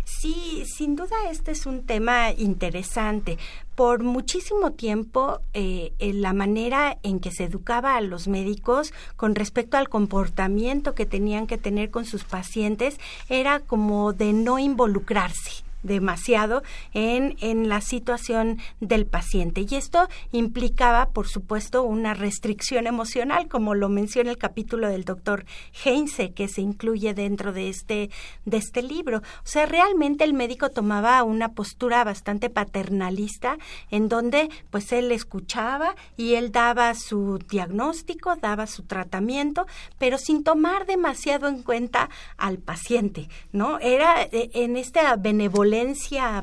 [0.05, 3.39] Sí, sin duda este es un tema interesante.
[3.74, 9.76] Por muchísimo tiempo, eh, la manera en que se educaba a los médicos con respecto
[9.76, 16.62] al comportamiento que tenían que tener con sus pacientes era como de no involucrarse demasiado
[16.93, 19.66] en, en la situación del paciente.
[19.68, 25.45] Y esto implicaba, por supuesto, una restricción emocional, como lo menciona el capítulo del doctor
[25.85, 28.11] Heinze, que se incluye dentro de este,
[28.45, 29.18] de este libro.
[29.18, 33.59] O sea, realmente el médico tomaba una postura bastante paternalista,
[33.91, 39.66] en donde pues él escuchaba y él daba su diagnóstico, daba su tratamiento,
[39.99, 42.09] pero sin tomar demasiado en cuenta
[42.39, 43.78] al paciente, ¿no?
[43.80, 45.74] Era eh, en esta benevolencia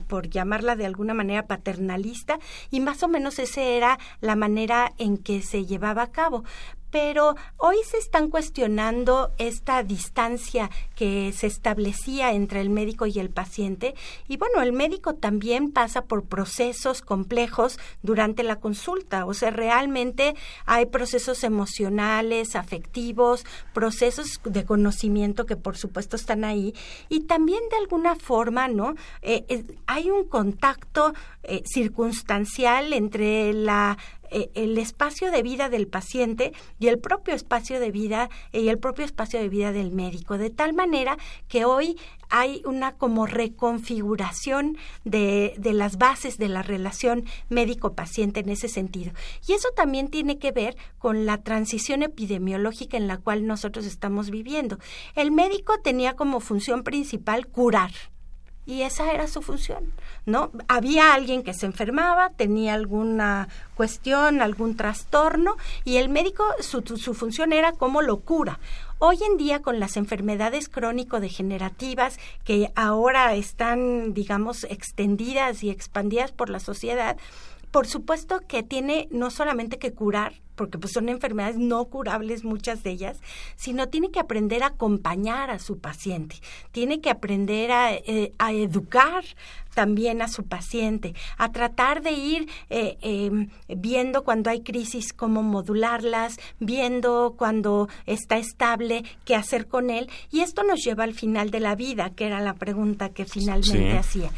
[0.08, 5.18] por llamarla de alguna manera paternalista, y más o menos esa era la manera en
[5.18, 6.44] que se llevaba a cabo
[6.92, 13.30] pero hoy se están cuestionando esta distancia que se establecía entre el médico y el
[13.30, 13.96] paciente.
[14.28, 20.36] Y bueno, el médico también pasa por procesos complejos durante la consulta, o sea, realmente
[20.66, 26.74] hay procesos emocionales, afectivos, procesos de conocimiento que por supuesto están ahí.
[27.10, 28.96] Y también de alguna forma, ¿no?
[29.22, 31.14] Eh, hay un contacto
[31.44, 33.98] eh, circunstancial entre la
[34.32, 39.06] el espacio de vida del paciente y el propio espacio de vida y el propio
[39.06, 41.18] espacio de vida del médico, de tal manera
[41.48, 41.98] que hoy
[42.30, 49.12] hay una como reconfiguración de, de las bases de la relación médico-paciente en ese sentido.
[49.48, 54.30] Y eso también tiene que ver con la transición epidemiológica en la cual nosotros estamos
[54.30, 54.78] viviendo.
[55.16, 57.92] El médico tenía como función principal curar,
[58.66, 59.92] y esa era su función,
[60.26, 60.52] ¿no?
[60.68, 67.14] Había alguien que se enfermaba, tenía alguna cuestión, algún trastorno y el médico su, su
[67.14, 68.60] función era como lo cura.
[69.00, 76.50] Hoy en día con las enfermedades crónico-degenerativas que ahora están, digamos, extendidas y expandidas por
[76.52, 77.18] la sociedad,
[77.72, 82.84] por supuesto que tiene no solamente que curar, porque pues son enfermedades no curables muchas
[82.84, 83.18] de ellas,
[83.56, 86.36] sino tiene que aprender a acompañar a su paciente,
[86.72, 89.24] tiene que aprender a, eh, educar
[89.74, 95.42] también a su paciente, a tratar de ir eh, em, viendo cuando hay crisis cómo
[95.42, 100.12] modularlas, viendo cuando está estable qué hacer con él.
[100.30, 103.98] Y esto nos lleva al final de la vida, que era la pregunta que finalmente
[103.98, 104.30] hacía.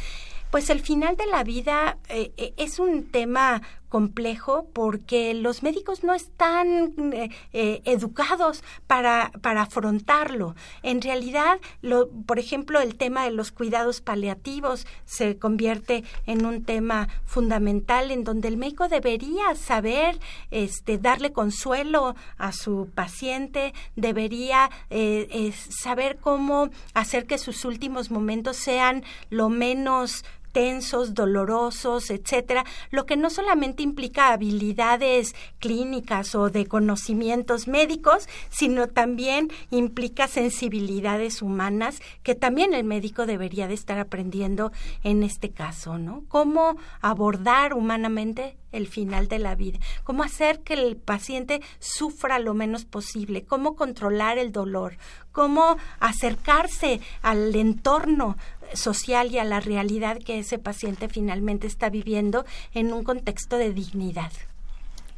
[0.52, 3.62] Pues el final de la vida eh, es un tema
[3.94, 10.56] complejo porque los médicos no están eh, eh, educados para, para afrontarlo.
[10.82, 16.64] En realidad, lo, por ejemplo, el tema de los cuidados paliativos se convierte en un
[16.64, 20.20] tema fundamental en donde el médico debería saber
[20.50, 28.58] este, darle consuelo a su paciente, debería eh, saber cómo hacer que sus últimos momentos
[28.58, 36.66] sean lo menos tensos, dolorosos, etcétera, lo que no solamente implica habilidades clínicas o de
[36.66, 44.72] conocimientos médicos, sino también implica sensibilidades humanas que también el médico debería de estar aprendiendo
[45.04, 46.24] en este caso, ¿no?
[46.30, 52.54] Cómo abordar humanamente el final de la vida, cómo hacer que el paciente sufra lo
[52.54, 54.98] menos posible, cómo controlar el dolor,
[55.32, 58.36] cómo acercarse al entorno
[58.74, 63.74] social y a la realidad que ese paciente finalmente está viviendo en un contexto de
[63.74, 64.32] dignidad.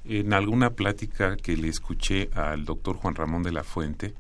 [0.03, 4.13] En alguna plática que le escuché al doctor Juan Ramón de la Fuente,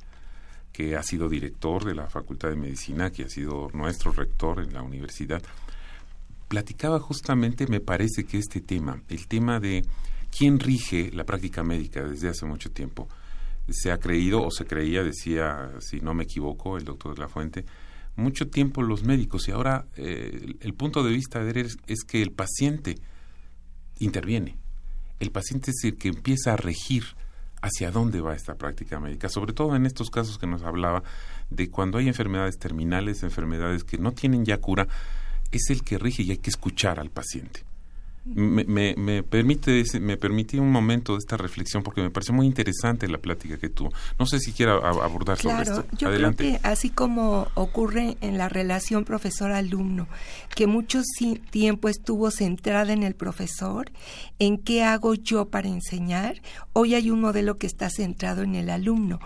[0.73, 4.73] que ha sido director de la Facultad de Medicina, que ha sido nuestro rector en
[4.73, 5.41] la universidad,
[6.47, 9.85] platicaba justamente, me parece que este tema, el tema de
[10.35, 13.07] quién rige la práctica médica desde hace mucho tiempo,
[13.69, 17.29] se ha creído o se creía, decía, si no me equivoco, el doctor de la
[17.29, 17.65] Fuente,
[18.15, 22.21] mucho tiempo los médicos y ahora eh, el punto de vista de él es, que
[22.21, 22.95] el paciente
[23.99, 24.57] interviene.
[25.19, 27.03] El paciente es el que empieza a regir
[27.61, 31.03] hacia dónde va esta práctica médica, sobre todo en estos casos que nos hablaba
[31.49, 34.87] de cuando hay enfermedades terminales, enfermedades que no tienen ya cura,
[35.51, 37.63] es el que rige y hay que escuchar al paciente
[38.25, 43.07] me, me, permite me permití un momento de esta reflexión porque me pareció muy interesante
[43.07, 43.91] la plática que tuvo.
[44.17, 45.85] No sé si quiera abordar sobre esto.
[45.97, 50.07] Yo creo que así como ocurre en la relación profesor-alumno,
[50.55, 51.01] que mucho
[51.51, 53.91] tiempo estuvo centrada en el profesor,
[54.39, 56.41] en qué hago yo para enseñar,
[56.73, 59.19] hoy hay un modelo que está centrado en el alumno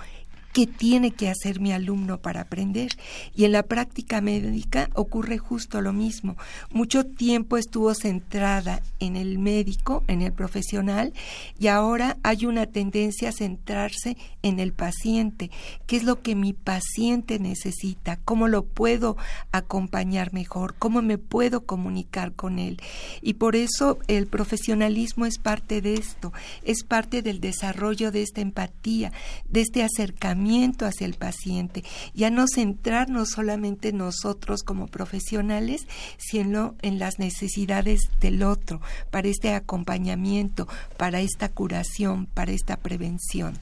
[0.59, 2.91] qué tiene que hacer mi alumno para aprender.
[3.33, 6.35] Y en la práctica médica ocurre justo lo mismo.
[6.73, 11.13] Mucho tiempo estuvo centrada en el médico, en el profesional,
[11.57, 15.49] y ahora hay una tendencia a centrarse en el paciente.
[15.87, 18.17] ¿Qué es lo que mi paciente necesita?
[18.17, 19.15] ¿Cómo lo puedo
[19.53, 20.75] acompañar mejor?
[20.77, 22.81] ¿Cómo me puedo comunicar con él?
[23.21, 26.33] Y por eso el profesionalismo es parte de esto,
[26.63, 29.13] es parte del desarrollo de esta empatía,
[29.47, 31.83] de este acercamiento hacia el paciente,
[32.13, 35.87] ya no centrarnos solamente nosotros como profesionales,
[36.17, 38.81] sino en las necesidades del otro,
[39.11, 43.57] para este acompañamiento, para esta curación, para esta prevención.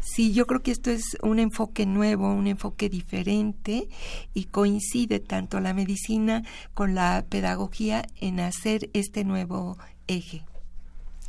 [0.00, 3.88] Sí, yo creo que esto es un enfoque nuevo, un enfoque diferente
[4.34, 6.42] y coincide tanto la medicina
[6.74, 9.78] con la pedagogía en hacer este nuevo
[10.08, 10.42] eje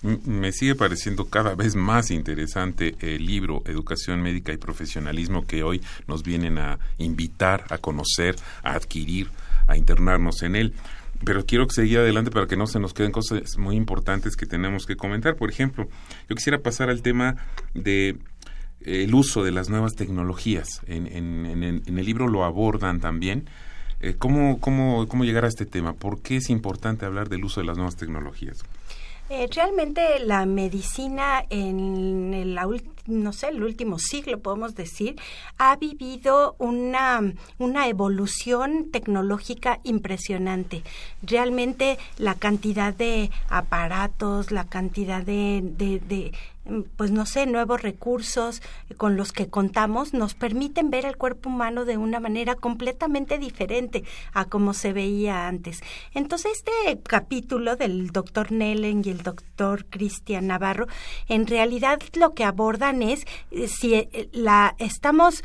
[0.04, 5.82] me sigue pareciendo cada vez más interesante el libro Educación Médica y Profesionalismo que hoy
[6.08, 9.30] nos vienen a invitar a conocer, a adquirir,
[9.66, 10.74] a internarnos en él.
[11.24, 14.86] Pero quiero seguir adelante para que no se nos queden cosas muy importantes que tenemos
[14.86, 15.38] que comentar.
[15.38, 15.88] Por ejemplo,
[16.30, 17.38] yo quisiera pasar al tema
[17.74, 18.18] de
[18.82, 20.82] eh, el uso de las nuevas tecnologías.
[20.88, 23.50] En, el libro lo abordan también.
[24.02, 25.94] Eh, ¿cómo, cómo, ¿Cómo llegar a este tema?
[25.94, 28.66] ¿Por qué es importante hablar del uso de las nuevas tecnologías?
[29.36, 32.56] Eh, realmente la medicina en el,
[33.08, 35.20] no sé, el último siglo, podemos decir,
[35.58, 37.20] ha vivido una,
[37.58, 40.84] una evolución tecnológica impresionante.
[41.24, 46.32] Realmente la cantidad de aparatos, la cantidad de, de
[46.96, 48.62] pues no sé, nuevos recursos
[48.98, 54.04] con los que contamos nos permiten ver el cuerpo humano de una manera completamente diferente
[54.34, 55.82] a como se veía antes.
[56.14, 60.88] Entonces, este capítulo del doctor Nellen y el doctor Cristian Navarro,
[61.28, 65.44] en realidad lo que abordan es eh, si eh, la estamos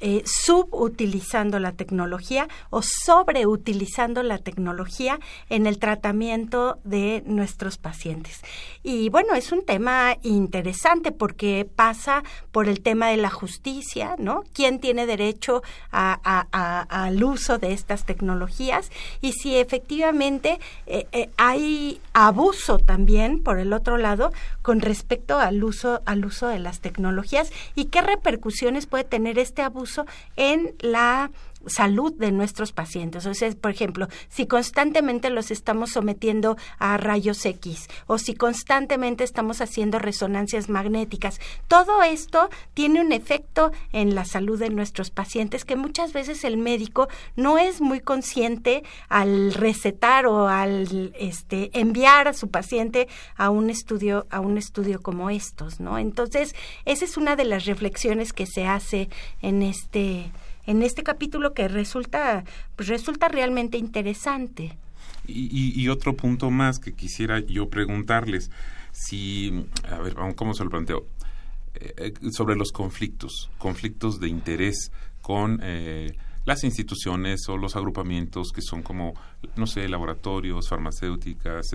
[0.00, 5.20] eh, subutilizando la tecnología o sobreutilizando la tecnología
[5.50, 8.40] en el tratamiento de nuestros pacientes.
[8.82, 14.42] Y bueno, es un tema interesante porque pasa por el tema de la justicia, ¿no?
[14.54, 18.90] ¿Quién tiene derecho al uso de estas tecnologías?
[19.20, 24.32] Y si efectivamente eh, eh, hay abuso también, por el otro lado,
[24.62, 29.62] con respecto al uso, al uso de las tecnologías y qué repercusiones puede tener este
[29.62, 29.89] abuso
[30.36, 31.30] en la
[31.66, 33.26] salud de nuestros pacientes.
[33.26, 39.24] O sea, por ejemplo, si constantemente los estamos sometiendo a rayos X o si constantemente
[39.24, 45.64] estamos haciendo resonancias magnéticas, todo esto tiene un efecto en la salud de nuestros pacientes
[45.64, 52.28] que muchas veces el médico no es muy consciente al recetar o al este enviar
[52.28, 55.98] a su paciente a un estudio a un estudio como estos, ¿no?
[55.98, 56.54] Entonces,
[56.84, 59.08] esa es una de las reflexiones que se hace
[59.42, 60.30] en este
[60.70, 62.44] en este capítulo que resulta,
[62.76, 64.78] pues resulta realmente interesante.
[65.26, 68.50] Y, otro punto más que quisiera yo preguntarles,
[68.92, 71.06] si, a ver, ¿cómo se lo planteo?
[71.74, 78.52] Eh, eh, sobre los conflictos, conflictos de interés con eh, las instituciones o los agrupamientos
[78.52, 79.14] que son como,
[79.56, 81.66] no sé, laboratorios, farmacéuticas,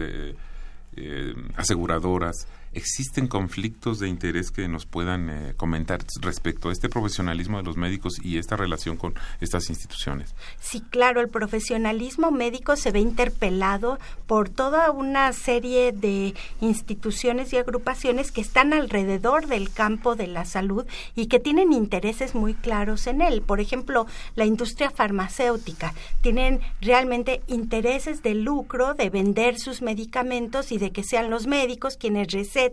[1.57, 7.63] aseguradoras ¿Existen conflictos de interés que nos puedan eh, comentar respecto a este profesionalismo de
[7.63, 10.35] los médicos y esta relación con estas instituciones?
[10.59, 13.97] Sí, claro, el profesionalismo médico se ve interpelado
[14.27, 20.43] por toda una serie de instituciones y agrupaciones que están alrededor del campo de la
[20.43, 23.41] salud y que tienen intereses muy claros en él.
[23.41, 24.05] Por ejemplo,
[24.35, 31.03] la industria farmacéutica tienen realmente intereses de lucro, de vender sus medicamentos y de que
[31.03, 32.64] sean los médicos quienes receten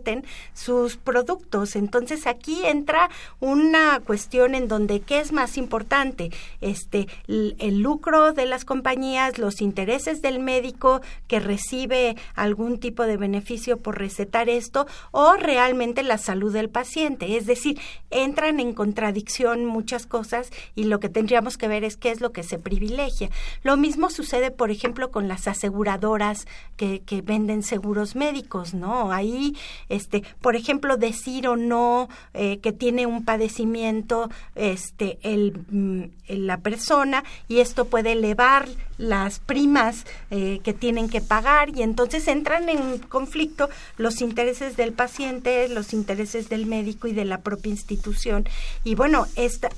[0.53, 1.75] sus productos.
[1.75, 6.31] Entonces aquí entra una cuestión en donde qué es más importante,
[6.61, 13.17] este el, lucro de las compañías, los intereses del médico que recibe algún tipo de
[13.17, 17.37] beneficio por recetar esto o realmente la salud del paciente.
[17.37, 17.79] Es decir,
[18.11, 22.31] entran en contradicción muchas cosas y lo que tendríamos que ver es qué es lo
[22.31, 23.29] que se privilegia.
[23.63, 29.11] Lo mismo sucede, por ejemplo, con las aseguradoras que, que venden seguros médicos, ¿no?
[29.11, 29.55] Ahí
[29.89, 36.57] este, por ejemplo, decir o no eh, que tiene un padecimiento este, el, mm, la
[36.57, 38.67] persona y esto puede elevar
[38.97, 44.93] las primas eh, que tienen que pagar y entonces entran en conflicto los intereses del
[44.93, 48.47] paciente, los intereses del médico y de la propia institución.
[48.83, 49.69] Y bueno, esta,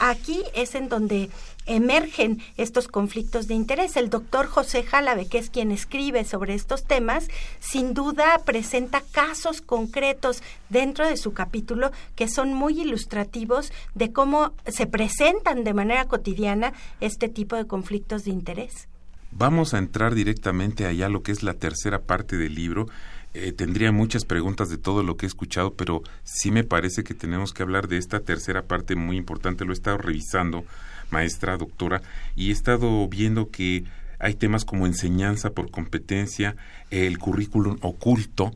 [0.00, 1.30] aquí es en donde
[1.68, 3.96] emergen estos conflictos de interés.
[3.96, 7.28] El doctor José Jálave, que es quien escribe sobre estos temas,
[7.60, 14.52] sin duda presenta casos concretos dentro de su capítulo que son muy ilustrativos de cómo
[14.66, 18.88] se presentan de manera cotidiana este tipo de conflictos de interés.
[19.30, 22.86] Vamos a entrar directamente allá lo que es la tercera parte del libro.
[23.34, 27.14] Eh, tendría muchas preguntas de todo lo que he escuchado, pero sí me parece que
[27.14, 29.64] tenemos que hablar de esta tercera parte muy importante.
[29.64, 30.64] Lo he estado revisando,
[31.10, 32.02] maestra, doctora,
[32.36, 33.84] y he estado viendo que
[34.18, 36.56] hay temas como enseñanza por competencia,
[36.90, 38.52] el currículum oculto.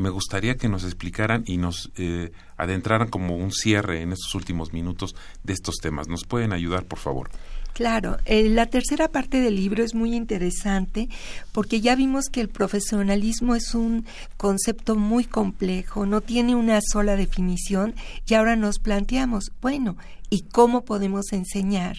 [0.00, 4.72] Me gustaría que nos explicaran y nos eh, adentraran como un cierre en estos últimos
[4.72, 6.06] minutos de estos temas.
[6.06, 7.30] ¿Nos pueden ayudar, por favor?
[7.72, 11.08] Claro, eh, la tercera parte del libro es muy interesante
[11.52, 14.04] porque ya vimos que el profesionalismo es un
[14.36, 17.94] concepto muy complejo, no tiene una sola definición
[18.28, 19.96] y ahora nos planteamos, bueno,
[20.28, 21.96] ¿y cómo podemos enseñar?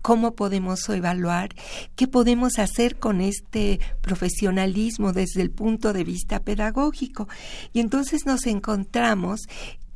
[0.00, 1.48] ¿Cómo podemos evaluar?
[1.96, 7.28] ¿Qué podemos hacer con este profesionalismo desde el punto de vista pedagógico?
[7.72, 9.48] Y entonces nos encontramos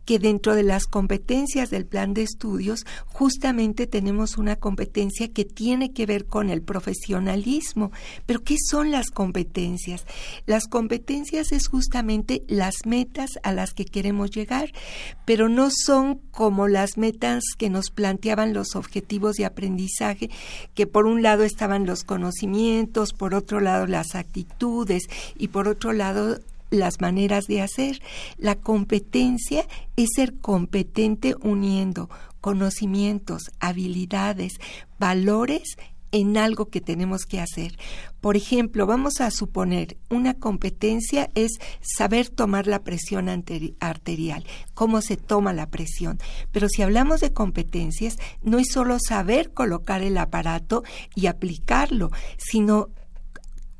[0.04, 5.92] que dentro de las competencias del plan de estudios justamente tenemos una competencia que tiene
[5.92, 7.92] que ver con el profesionalismo.
[8.26, 10.04] Pero ¿qué son las competencias?
[10.46, 14.72] Las competencias es justamente las metas a las que queremos llegar,
[15.24, 20.30] pero no son como las metas que nos planteaban los objetivos de aprendizaje,
[20.74, 25.04] que por un lado estaban los conocimientos, por otro lado las actitudes
[25.36, 26.38] y por otro lado
[26.70, 28.00] las maneras de hacer.
[28.38, 29.66] La competencia
[29.96, 32.08] es ser competente uniendo
[32.40, 34.54] conocimientos, habilidades,
[34.98, 35.76] valores
[36.12, 37.78] en algo que tenemos que hacer.
[38.20, 44.44] Por ejemplo, vamos a suponer una competencia es saber tomar la presión arterial,
[44.74, 46.18] cómo se toma la presión.
[46.50, 50.82] Pero si hablamos de competencias, no es solo saber colocar el aparato
[51.14, 52.88] y aplicarlo, sino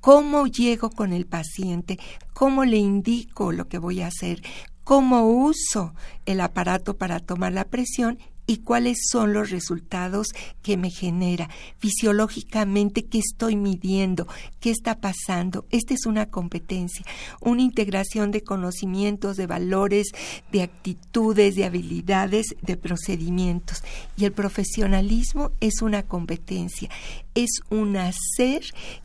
[0.01, 1.99] cómo llego con el paciente,
[2.33, 4.43] cómo le indico lo que voy a hacer,
[4.85, 5.95] cómo uso
[6.27, 8.19] el aparato para tomar la presión
[8.51, 10.27] y cuáles son los resultados
[10.61, 11.49] que me genera
[11.79, 14.27] fisiológicamente, qué estoy midiendo,
[14.59, 15.67] qué está pasando.
[15.71, 17.07] Esta es una competencia,
[17.41, 20.09] una integración de conocimientos, de valores,
[20.51, 23.85] de actitudes, de habilidades, de procedimientos.
[24.17, 26.91] Y el profesionalismo es una competencia,
[27.37, 28.63] es un hacer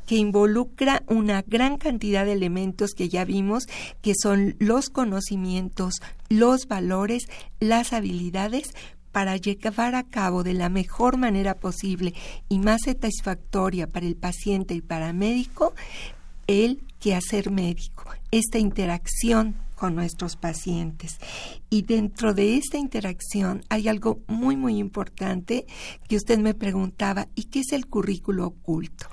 [0.07, 3.65] que involucra una gran cantidad de elementos que ya vimos,
[4.01, 7.27] que son los conocimientos, los valores,
[7.59, 8.73] las habilidades,
[9.15, 12.13] para llevar a cabo de la mejor manera posible
[12.49, 15.73] y más satisfactoria para el paciente y para el médico
[16.47, 21.17] el quehacer médico, esta interacción con nuestros pacientes.
[21.69, 25.65] Y dentro de esta interacción hay algo muy, muy importante
[26.09, 29.07] que usted me preguntaba, ¿y qué es el currículo oculto?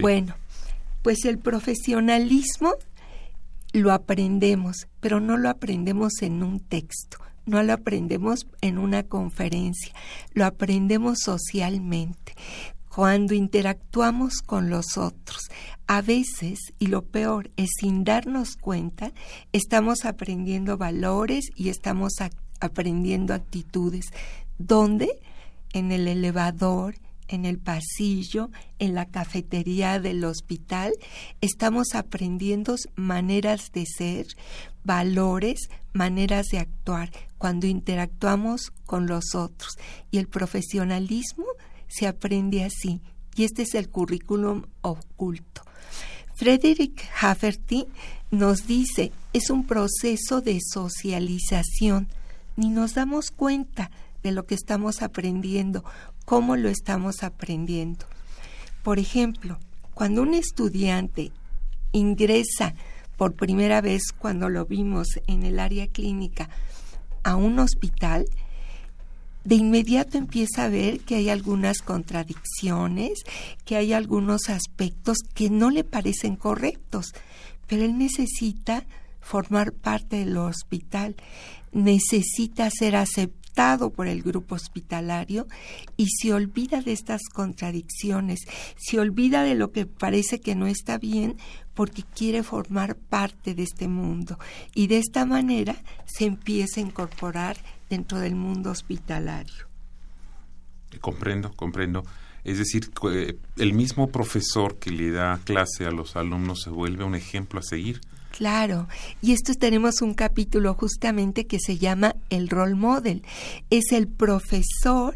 [0.00, 0.34] Bueno,
[1.02, 2.72] pues el profesionalismo
[3.72, 9.92] lo aprendemos, pero no lo aprendemos en un texto, no lo aprendemos en una conferencia,
[10.34, 12.34] lo aprendemos socialmente
[12.96, 15.50] cuando interactuamos con los otros.
[15.86, 19.12] A veces, y lo peor es sin darnos cuenta,
[19.52, 22.14] estamos aprendiendo valores y estamos
[22.58, 24.06] aprendiendo actitudes.
[24.58, 25.20] ¿Dónde?
[25.74, 26.94] En el elevador,
[27.28, 30.92] en el pasillo, en la cafetería del hospital,
[31.40, 34.26] estamos aprendiendo maneras de ser,
[34.84, 39.72] valores, maneras de actuar cuando interactuamos con los otros.
[40.10, 41.46] Y el profesionalismo
[41.88, 43.00] se aprende así,
[43.36, 45.62] y este es el currículum oculto.
[46.36, 47.86] Frederick Hafferty
[48.30, 52.08] nos dice, es un proceso de socialización,
[52.56, 53.90] ni nos damos cuenta
[54.22, 55.84] de lo que estamos aprendiendo,
[56.26, 58.04] cómo lo estamos aprendiendo.
[58.82, 59.58] Por ejemplo,
[59.94, 61.32] cuando un estudiante
[61.92, 62.74] ingresa
[63.16, 66.50] por primera vez, cuando lo vimos en el área clínica,
[67.22, 68.26] a un hospital,
[69.44, 73.20] de inmediato empieza a ver que hay algunas contradicciones,
[73.64, 77.14] que hay algunos aspectos que no le parecen correctos,
[77.68, 78.84] pero él necesita
[79.20, 81.14] formar parte del hospital,
[81.72, 83.45] necesita ser aceptado
[83.94, 85.46] por el grupo hospitalario
[85.96, 88.40] y se olvida de estas contradicciones,
[88.76, 91.38] se olvida de lo que parece que no está bien
[91.74, 94.38] porque quiere formar parte de este mundo
[94.74, 97.56] y de esta manera se empieza a incorporar
[97.88, 99.66] dentro del mundo hospitalario.
[101.00, 102.04] Comprendo, comprendo.
[102.44, 107.04] Es decir, eh, el mismo profesor que le da clase a los alumnos se vuelve
[107.04, 108.00] un ejemplo a seguir.
[108.36, 108.86] Claro,
[109.22, 113.22] y esto tenemos un capítulo justamente que se llama el role model.
[113.70, 115.14] Es el profesor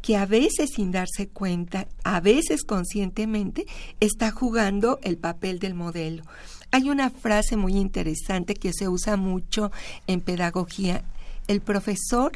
[0.00, 3.66] que a veces sin darse cuenta, a veces conscientemente,
[4.00, 6.24] está jugando el papel del modelo.
[6.72, 9.70] Hay una frase muy interesante que se usa mucho
[10.08, 11.04] en pedagogía.
[11.46, 12.32] El profesor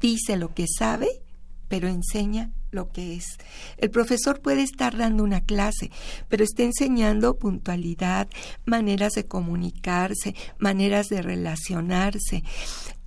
[0.00, 1.08] dice lo que sabe,
[1.68, 3.24] pero enseña lo que es.
[3.78, 5.90] El profesor puede estar dando una clase,
[6.28, 8.28] pero está enseñando puntualidad,
[8.64, 12.44] maneras de comunicarse, maneras de relacionarse.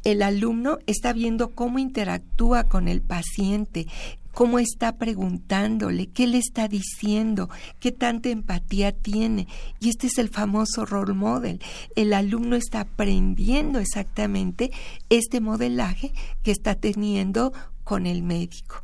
[0.04, 3.88] El alumno está viendo cómo interactúa con el paciente,
[4.34, 7.50] cómo está preguntándole, qué le está diciendo,
[7.80, 9.48] qué tanta empatía tiene.
[9.80, 11.62] Y este es el famoso role model.
[11.96, 14.72] El alumno está aprendiendo exactamente
[15.10, 16.12] este modelaje
[16.42, 17.54] que está teniendo
[17.84, 18.84] con el médico.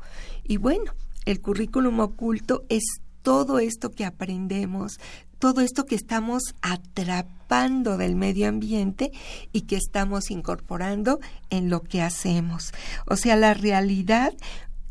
[0.49, 0.95] Y bueno,
[1.25, 2.81] el currículum oculto es
[3.21, 4.99] todo esto que aprendemos,
[5.37, 9.11] todo esto que estamos atrapando del medio ambiente
[9.53, 11.19] y que estamos incorporando
[11.51, 12.71] en lo que hacemos.
[13.05, 14.33] O sea, la realidad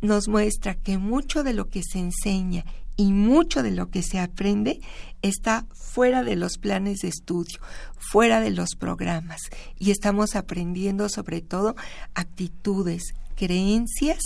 [0.00, 2.64] nos muestra que mucho de lo que se enseña
[2.96, 4.80] y mucho de lo que se aprende
[5.22, 7.58] está fuera de los planes de estudio,
[7.98, 9.40] fuera de los programas
[9.76, 11.74] y estamos aprendiendo sobre todo
[12.14, 14.18] actitudes, creencias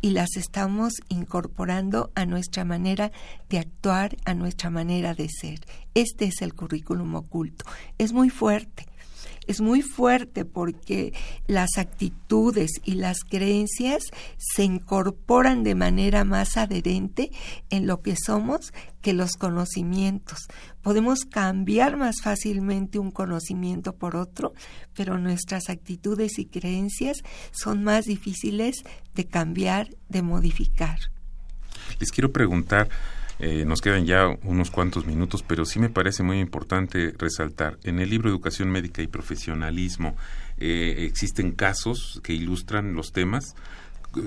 [0.00, 3.10] y las estamos incorporando a nuestra manera
[3.48, 5.58] de actuar, a nuestra manera de ser.
[5.94, 7.64] Este es el currículum oculto.
[7.98, 8.86] Es muy fuerte
[9.50, 11.12] es muy fuerte porque
[11.46, 14.04] las actitudes y las creencias
[14.38, 17.30] se incorporan de manera más adherente
[17.68, 20.46] en lo que somos que los conocimientos.
[20.82, 24.54] Podemos cambiar más fácilmente un conocimiento por otro,
[24.94, 27.18] pero nuestras actitudes y creencias
[27.50, 28.84] son más difíciles
[29.14, 30.98] de cambiar, de modificar.
[31.98, 32.88] Les quiero preguntar,
[33.40, 37.78] eh, nos quedan ya unos cuantos minutos, pero sí me parece muy importante resaltar.
[37.84, 40.14] En el libro Educación Médica y Profesionalismo
[40.58, 43.54] eh, existen casos que ilustran los temas.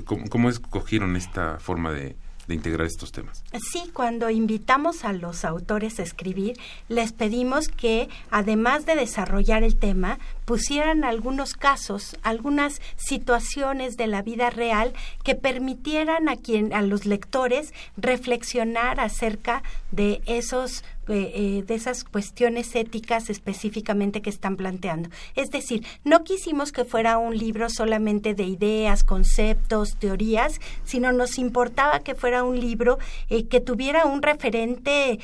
[0.05, 2.15] ¿Cómo, ¿Cómo, escogieron esta forma de
[2.47, 3.43] de integrar estos temas.
[3.71, 6.57] Sí, cuando invitamos a los autores a escribir,
[6.89, 14.21] les pedimos que, además de desarrollar el tema, pusieran algunos casos, algunas situaciones de la
[14.21, 21.63] vida real que permitieran a quien, a los lectores reflexionar acerca de esos eh, eh,
[21.65, 25.09] de esas cuestiones éticas específicamente que están planteando.
[25.35, 31.37] Es decir, no quisimos que fuera un libro solamente de ideas, conceptos, teorías, sino nos
[31.37, 32.99] importaba que fuera un libro
[33.29, 35.19] eh, que tuviera un referente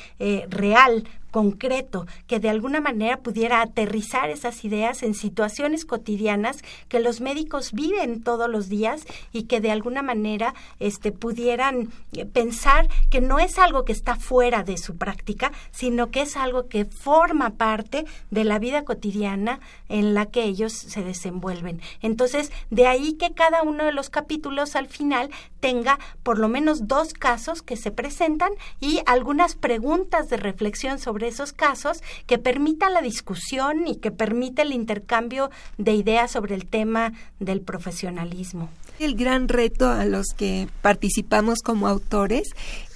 [0.50, 7.22] real, concreto que de alguna manera pudiera aterrizar esas ideas en situaciones cotidianas que los
[7.22, 13.22] médicos viven todos los días y que de alguna manera este pudieran eh, pensar que
[13.22, 17.52] no es algo que está fuera de su práctica, sino que es algo que forma
[17.52, 21.82] parte de la vida cotidiana en la que ellos se desenvuelven.
[22.02, 26.88] Entonces, de ahí que cada uno de los capítulos al final tenga por lo menos
[26.88, 32.90] dos casos que se presentan y algunas preguntas de reflexión sobre esos casos que permita
[32.90, 38.70] la discusión y que permita el intercambio de ideas sobre el tema del profesionalismo.
[39.00, 42.50] El gran reto a los que participamos como autores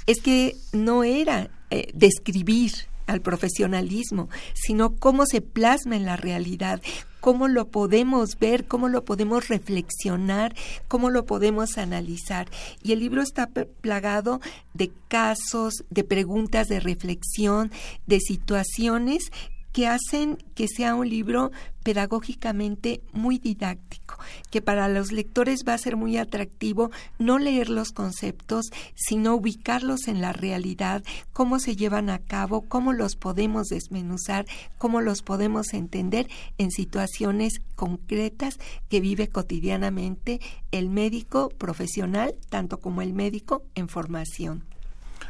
[0.05, 2.71] es que no era eh, describir
[3.07, 6.81] al profesionalismo, sino cómo se plasma en la realidad,
[7.23, 10.53] cómo lo podemos ver, cómo lo podemos reflexionar,
[10.89, 12.49] cómo lo podemos analizar.
[12.83, 14.41] Y el libro está plagado
[14.73, 17.71] de casos, de preguntas de reflexión,
[18.07, 19.31] de situaciones
[19.73, 21.51] que hacen que sea un libro
[21.83, 24.17] pedagógicamente muy didáctico,
[24.49, 30.07] que para los lectores va a ser muy atractivo no leer los conceptos, sino ubicarlos
[30.07, 31.03] en la realidad,
[31.33, 34.45] cómo se llevan a cabo, cómo los podemos desmenuzar,
[34.77, 38.59] cómo los podemos entender en situaciones concretas
[38.89, 40.39] que vive cotidianamente
[40.71, 44.63] el médico profesional, tanto como el médico en formación.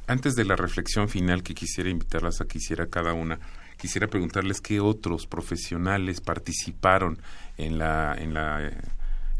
[0.05, 3.39] Antes de la reflexión final que quisiera invitarlas a que hiciera cada una,
[3.84, 7.19] quisiera preguntarles qué otros profesionales participaron
[7.57, 8.71] en la, en la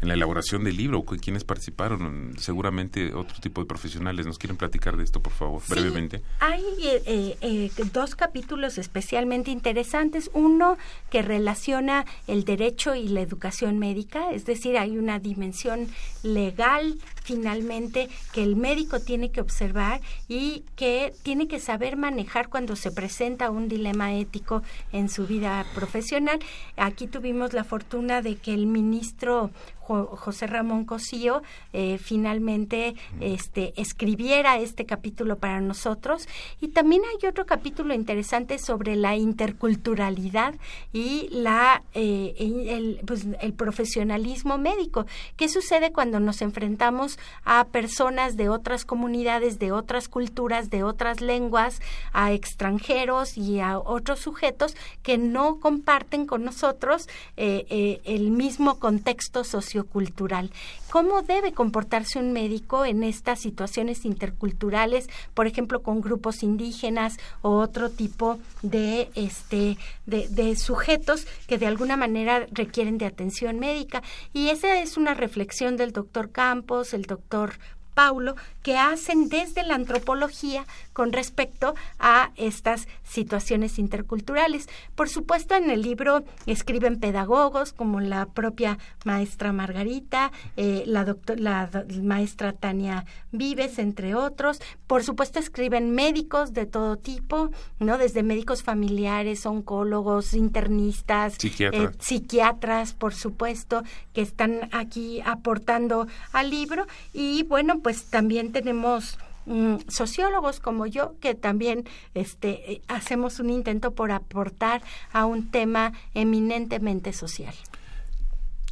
[0.04, 1.02] en la elaboración del libro?
[1.02, 2.34] ¿Quiénes participaron?
[2.38, 4.26] Seguramente otro tipo de profesionales.
[4.26, 6.22] ¿Nos quieren platicar de esto, por favor, brevemente?
[6.40, 10.30] Hay eh, eh, eh, dos capítulos especialmente interesantes.
[10.34, 10.76] Uno
[11.10, 15.88] que relaciona el derecho y la educación médica, es decir, hay una dimensión
[16.22, 22.76] legal finalmente que el médico tiene que observar y que tiene que saber manejar cuando
[22.76, 24.62] se presenta un dilema ético
[24.92, 26.38] en su vida profesional.
[26.76, 29.50] Aquí tuvimos la fortuna de que el ministro
[29.84, 36.26] José Ramón Cosío eh, finalmente este, escribiera este capítulo para nosotros.
[36.60, 40.54] Y también hay otro capítulo interesante sobre la interculturalidad
[40.92, 45.06] y la, eh, el, pues, el profesionalismo médico.
[45.36, 47.13] ¿Qué sucede cuando nos enfrentamos
[47.44, 51.80] a personas de otras comunidades, de otras culturas, de otras lenguas,
[52.12, 59.44] a extranjeros y a otros sujetos que no comparten con nosotros eh, el mismo contexto
[59.44, 59.74] social?
[59.82, 60.50] cultural.
[60.90, 67.56] ¿Cómo debe comportarse un médico en estas situaciones interculturales, por ejemplo, con grupos indígenas o
[67.58, 74.02] otro tipo de, este, de, de sujetos que de alguna manera requieren de atención médica?
[74.32, 77.54] Y esa es una reflexión del doctor Campos, el doctor
[77.94, 84.68] Paulo que hacen desde la antropología con respecto a estas situaciones interculturales.
[84.94, 91.84] Por supuesto, en el libro escriben pedagogos como la propia maestra Margarita, eh, la, la
[92.02, 94.62] maestra Tania Vives, entre otros.
[94.86, 97.98] Por supuesto, escriben médicos de todo tipo, ¿no?
[97.98, 103.82] Desde médicos familiares, oncólogos, internistas, eh, psiquiatras, por supuesto,
[104.12, 106.86] que están aquí aportando al libro.
[107.12, 111.84] Y bueno, pues también tenemos mm, sociólogos como yo que también
[112.14, 114.82] este eh, hacemos un intento por aportar
[115.12, 117.54] a un tema eminentemente social.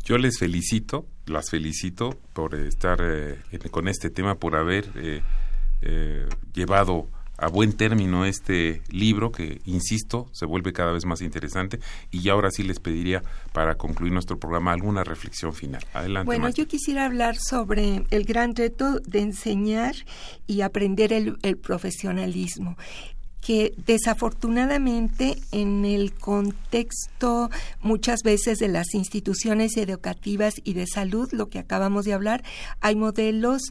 [0.05, 3.39] Yo les felicito, las felicito por estar eh,
[3.71, 7.09] con este tema, por haber eh, llevado
[7.43, 11.81] a buen término este libro que, insisto, se vuelve cada vez más interesante.
[12.13, 15.85] Y ahora sí les pediría, para concluir nuestro programa, alguna reflexión final.
[15.93, 16.27] Adelante.
[16.27, 19.97] Bueno, yo quisiera hablar sobre el gran reto de enseñar
[20.47, 22.77] y aprender el, el profesionalismo
[23.43, 31.49] que desafortunadamente en el contexto muchas veces de las instituciones educativas y de salud, lo
[31.49, 32.45] que acabamos de hablar,
[32.81, 33.63] hay modelos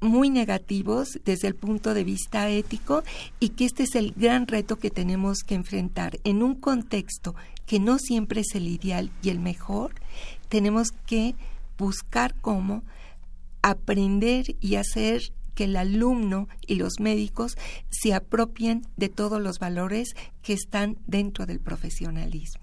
[0.00, 3.02] muy negativos desde el punto de vista ético
[3.40, 6.18] y que este es el gran reto que tenemos que enfrentar.
[6.24, 7.34] En un contexto
[7.66, 9.94] que no siempre es el ideal y el mejor,
[10.48, 11.34] tenemos que
[11.76, 12.82] buscar cómo
[13.62, 17.56] aprender y hacer que el alumno y los médicos
[17.90, 22.62] se apropien de todos los valores que están dentro del profesionalismo.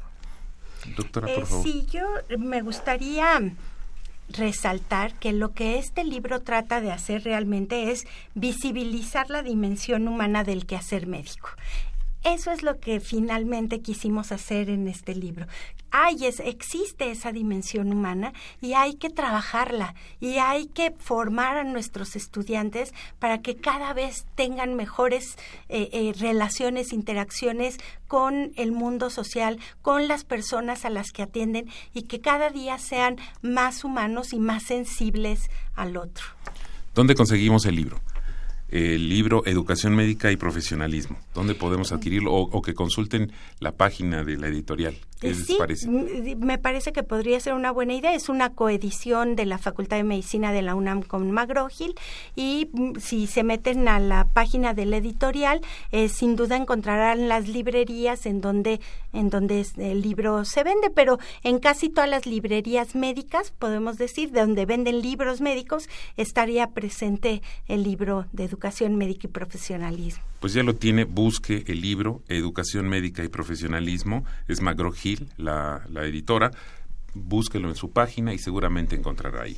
[0.96, 1.64] Doctora, por eh, favor.
[1.66, 2.06] Sí, yo
[2.38, 3.42] me gustaría
[4.30, 10.44] resaltar que lo que este libro trata de hacer realmente es visibilizar la dimensión humana
[10.44, 11.50] del quehacer médico.
[12.26, 15.46] Eso es lo que finalmente quisimos hacer en este libro.
[15.92, 21.64] Hay, es, existe esa dimensión humana y hay que trabajarla y hay que formar a
[21.64, 25.38] nuestros estudiantes para que cada vez tengan mejores
[25.70, 31.70] eh, eh, relaciones, interacciones con el mundo social, con las personas a las que atienden
[31.94, 36.26] y que cada día sean más humanos y más sensibles al otro.
[36.96, 38.02] ¿Dónde conseguimos el libro?
[38.76, 41.18] El libro Educación Médica y Profesionalismo.
[41.34, 42.34] ¿Dónde podemos adquirirlo?
[42.34, 44.96] O, que consulten la página de la editorial.
[45.20, 45.88] ¿Qué les parece?
[45.90, 48.14] Me parece que podría ser una buena idea.
[48.14, 51.96] Es una coedición de la Facultad de Medicina de la UNAM con McGraw-Hill
[52.36, 55.62] y mm, si se meten a la página de la editorial,
[55.92, 58.82] eh, sin duda encontrarán las librerías en donde
[59.16, 64.32] en donde el libro se vende, pero en casi todas las librerías médicas, podemos decir,
[64.32, 70.22] de donde venden libros médicos, estaría presente el libro de Educación Médica y Profesionalismo.
[70.40, 75.86] Pues ya lo tiene, busque el libro Educación Médica y Profesionalismo, es Magro Gil, la,
[75.92, 76.50] la editora,
[77.14, 79.56] búsquelo en su página y seguramente encontrará ahí.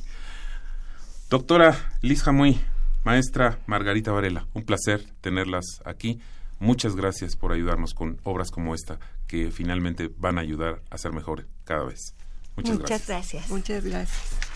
[1.30, 2.60] Doctora Liz Jamuy,
[3.02, 6.20] maestra Margarita Varela, un placer tenerlas aquí.
[6.58, 11.12] Muchas gracias por ayudarnos con obras como esta que finalmente van a ayudar a ser
[11.12, 12.14] mejor cada vez.
[12.54, 13.48] Muchas, gracias.
[13.48, 14.47] Muchas gracias.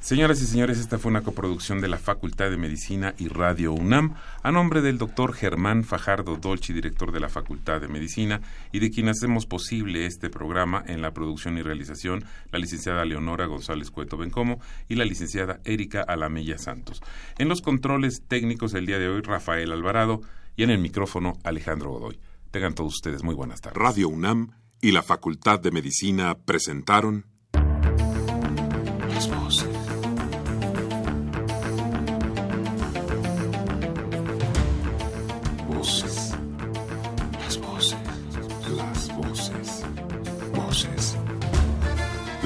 [0.00, 4.14] Señoras y señores, esta fue una coproducción de la Facultad de Medicina y Radio UNAM
[4.42, 8.40] a nombre del doctor Germán Fajardo Dolci, director de la Facultad de Medicina,
[8.72, 13.46] y de quien hacemos posible este programa en la producción y realización, la licenciada Leonora
[13.46, 17.02] González Cueto Bencomo y la licenciada Erika Alamella Santos.
[17.36, 20.22] En los controles técnicos del día de hoy, Rafael Alvarado
[20.56, 22.18] y en el micrófono, Alejandro Godoy.
[22.50, 23.78] Tengan todos ustedes muy buenas tardes.
[23.82, 27.26] Radio UNAM y la Facultad de Medicina presentaron
[29.12, 29.28] Las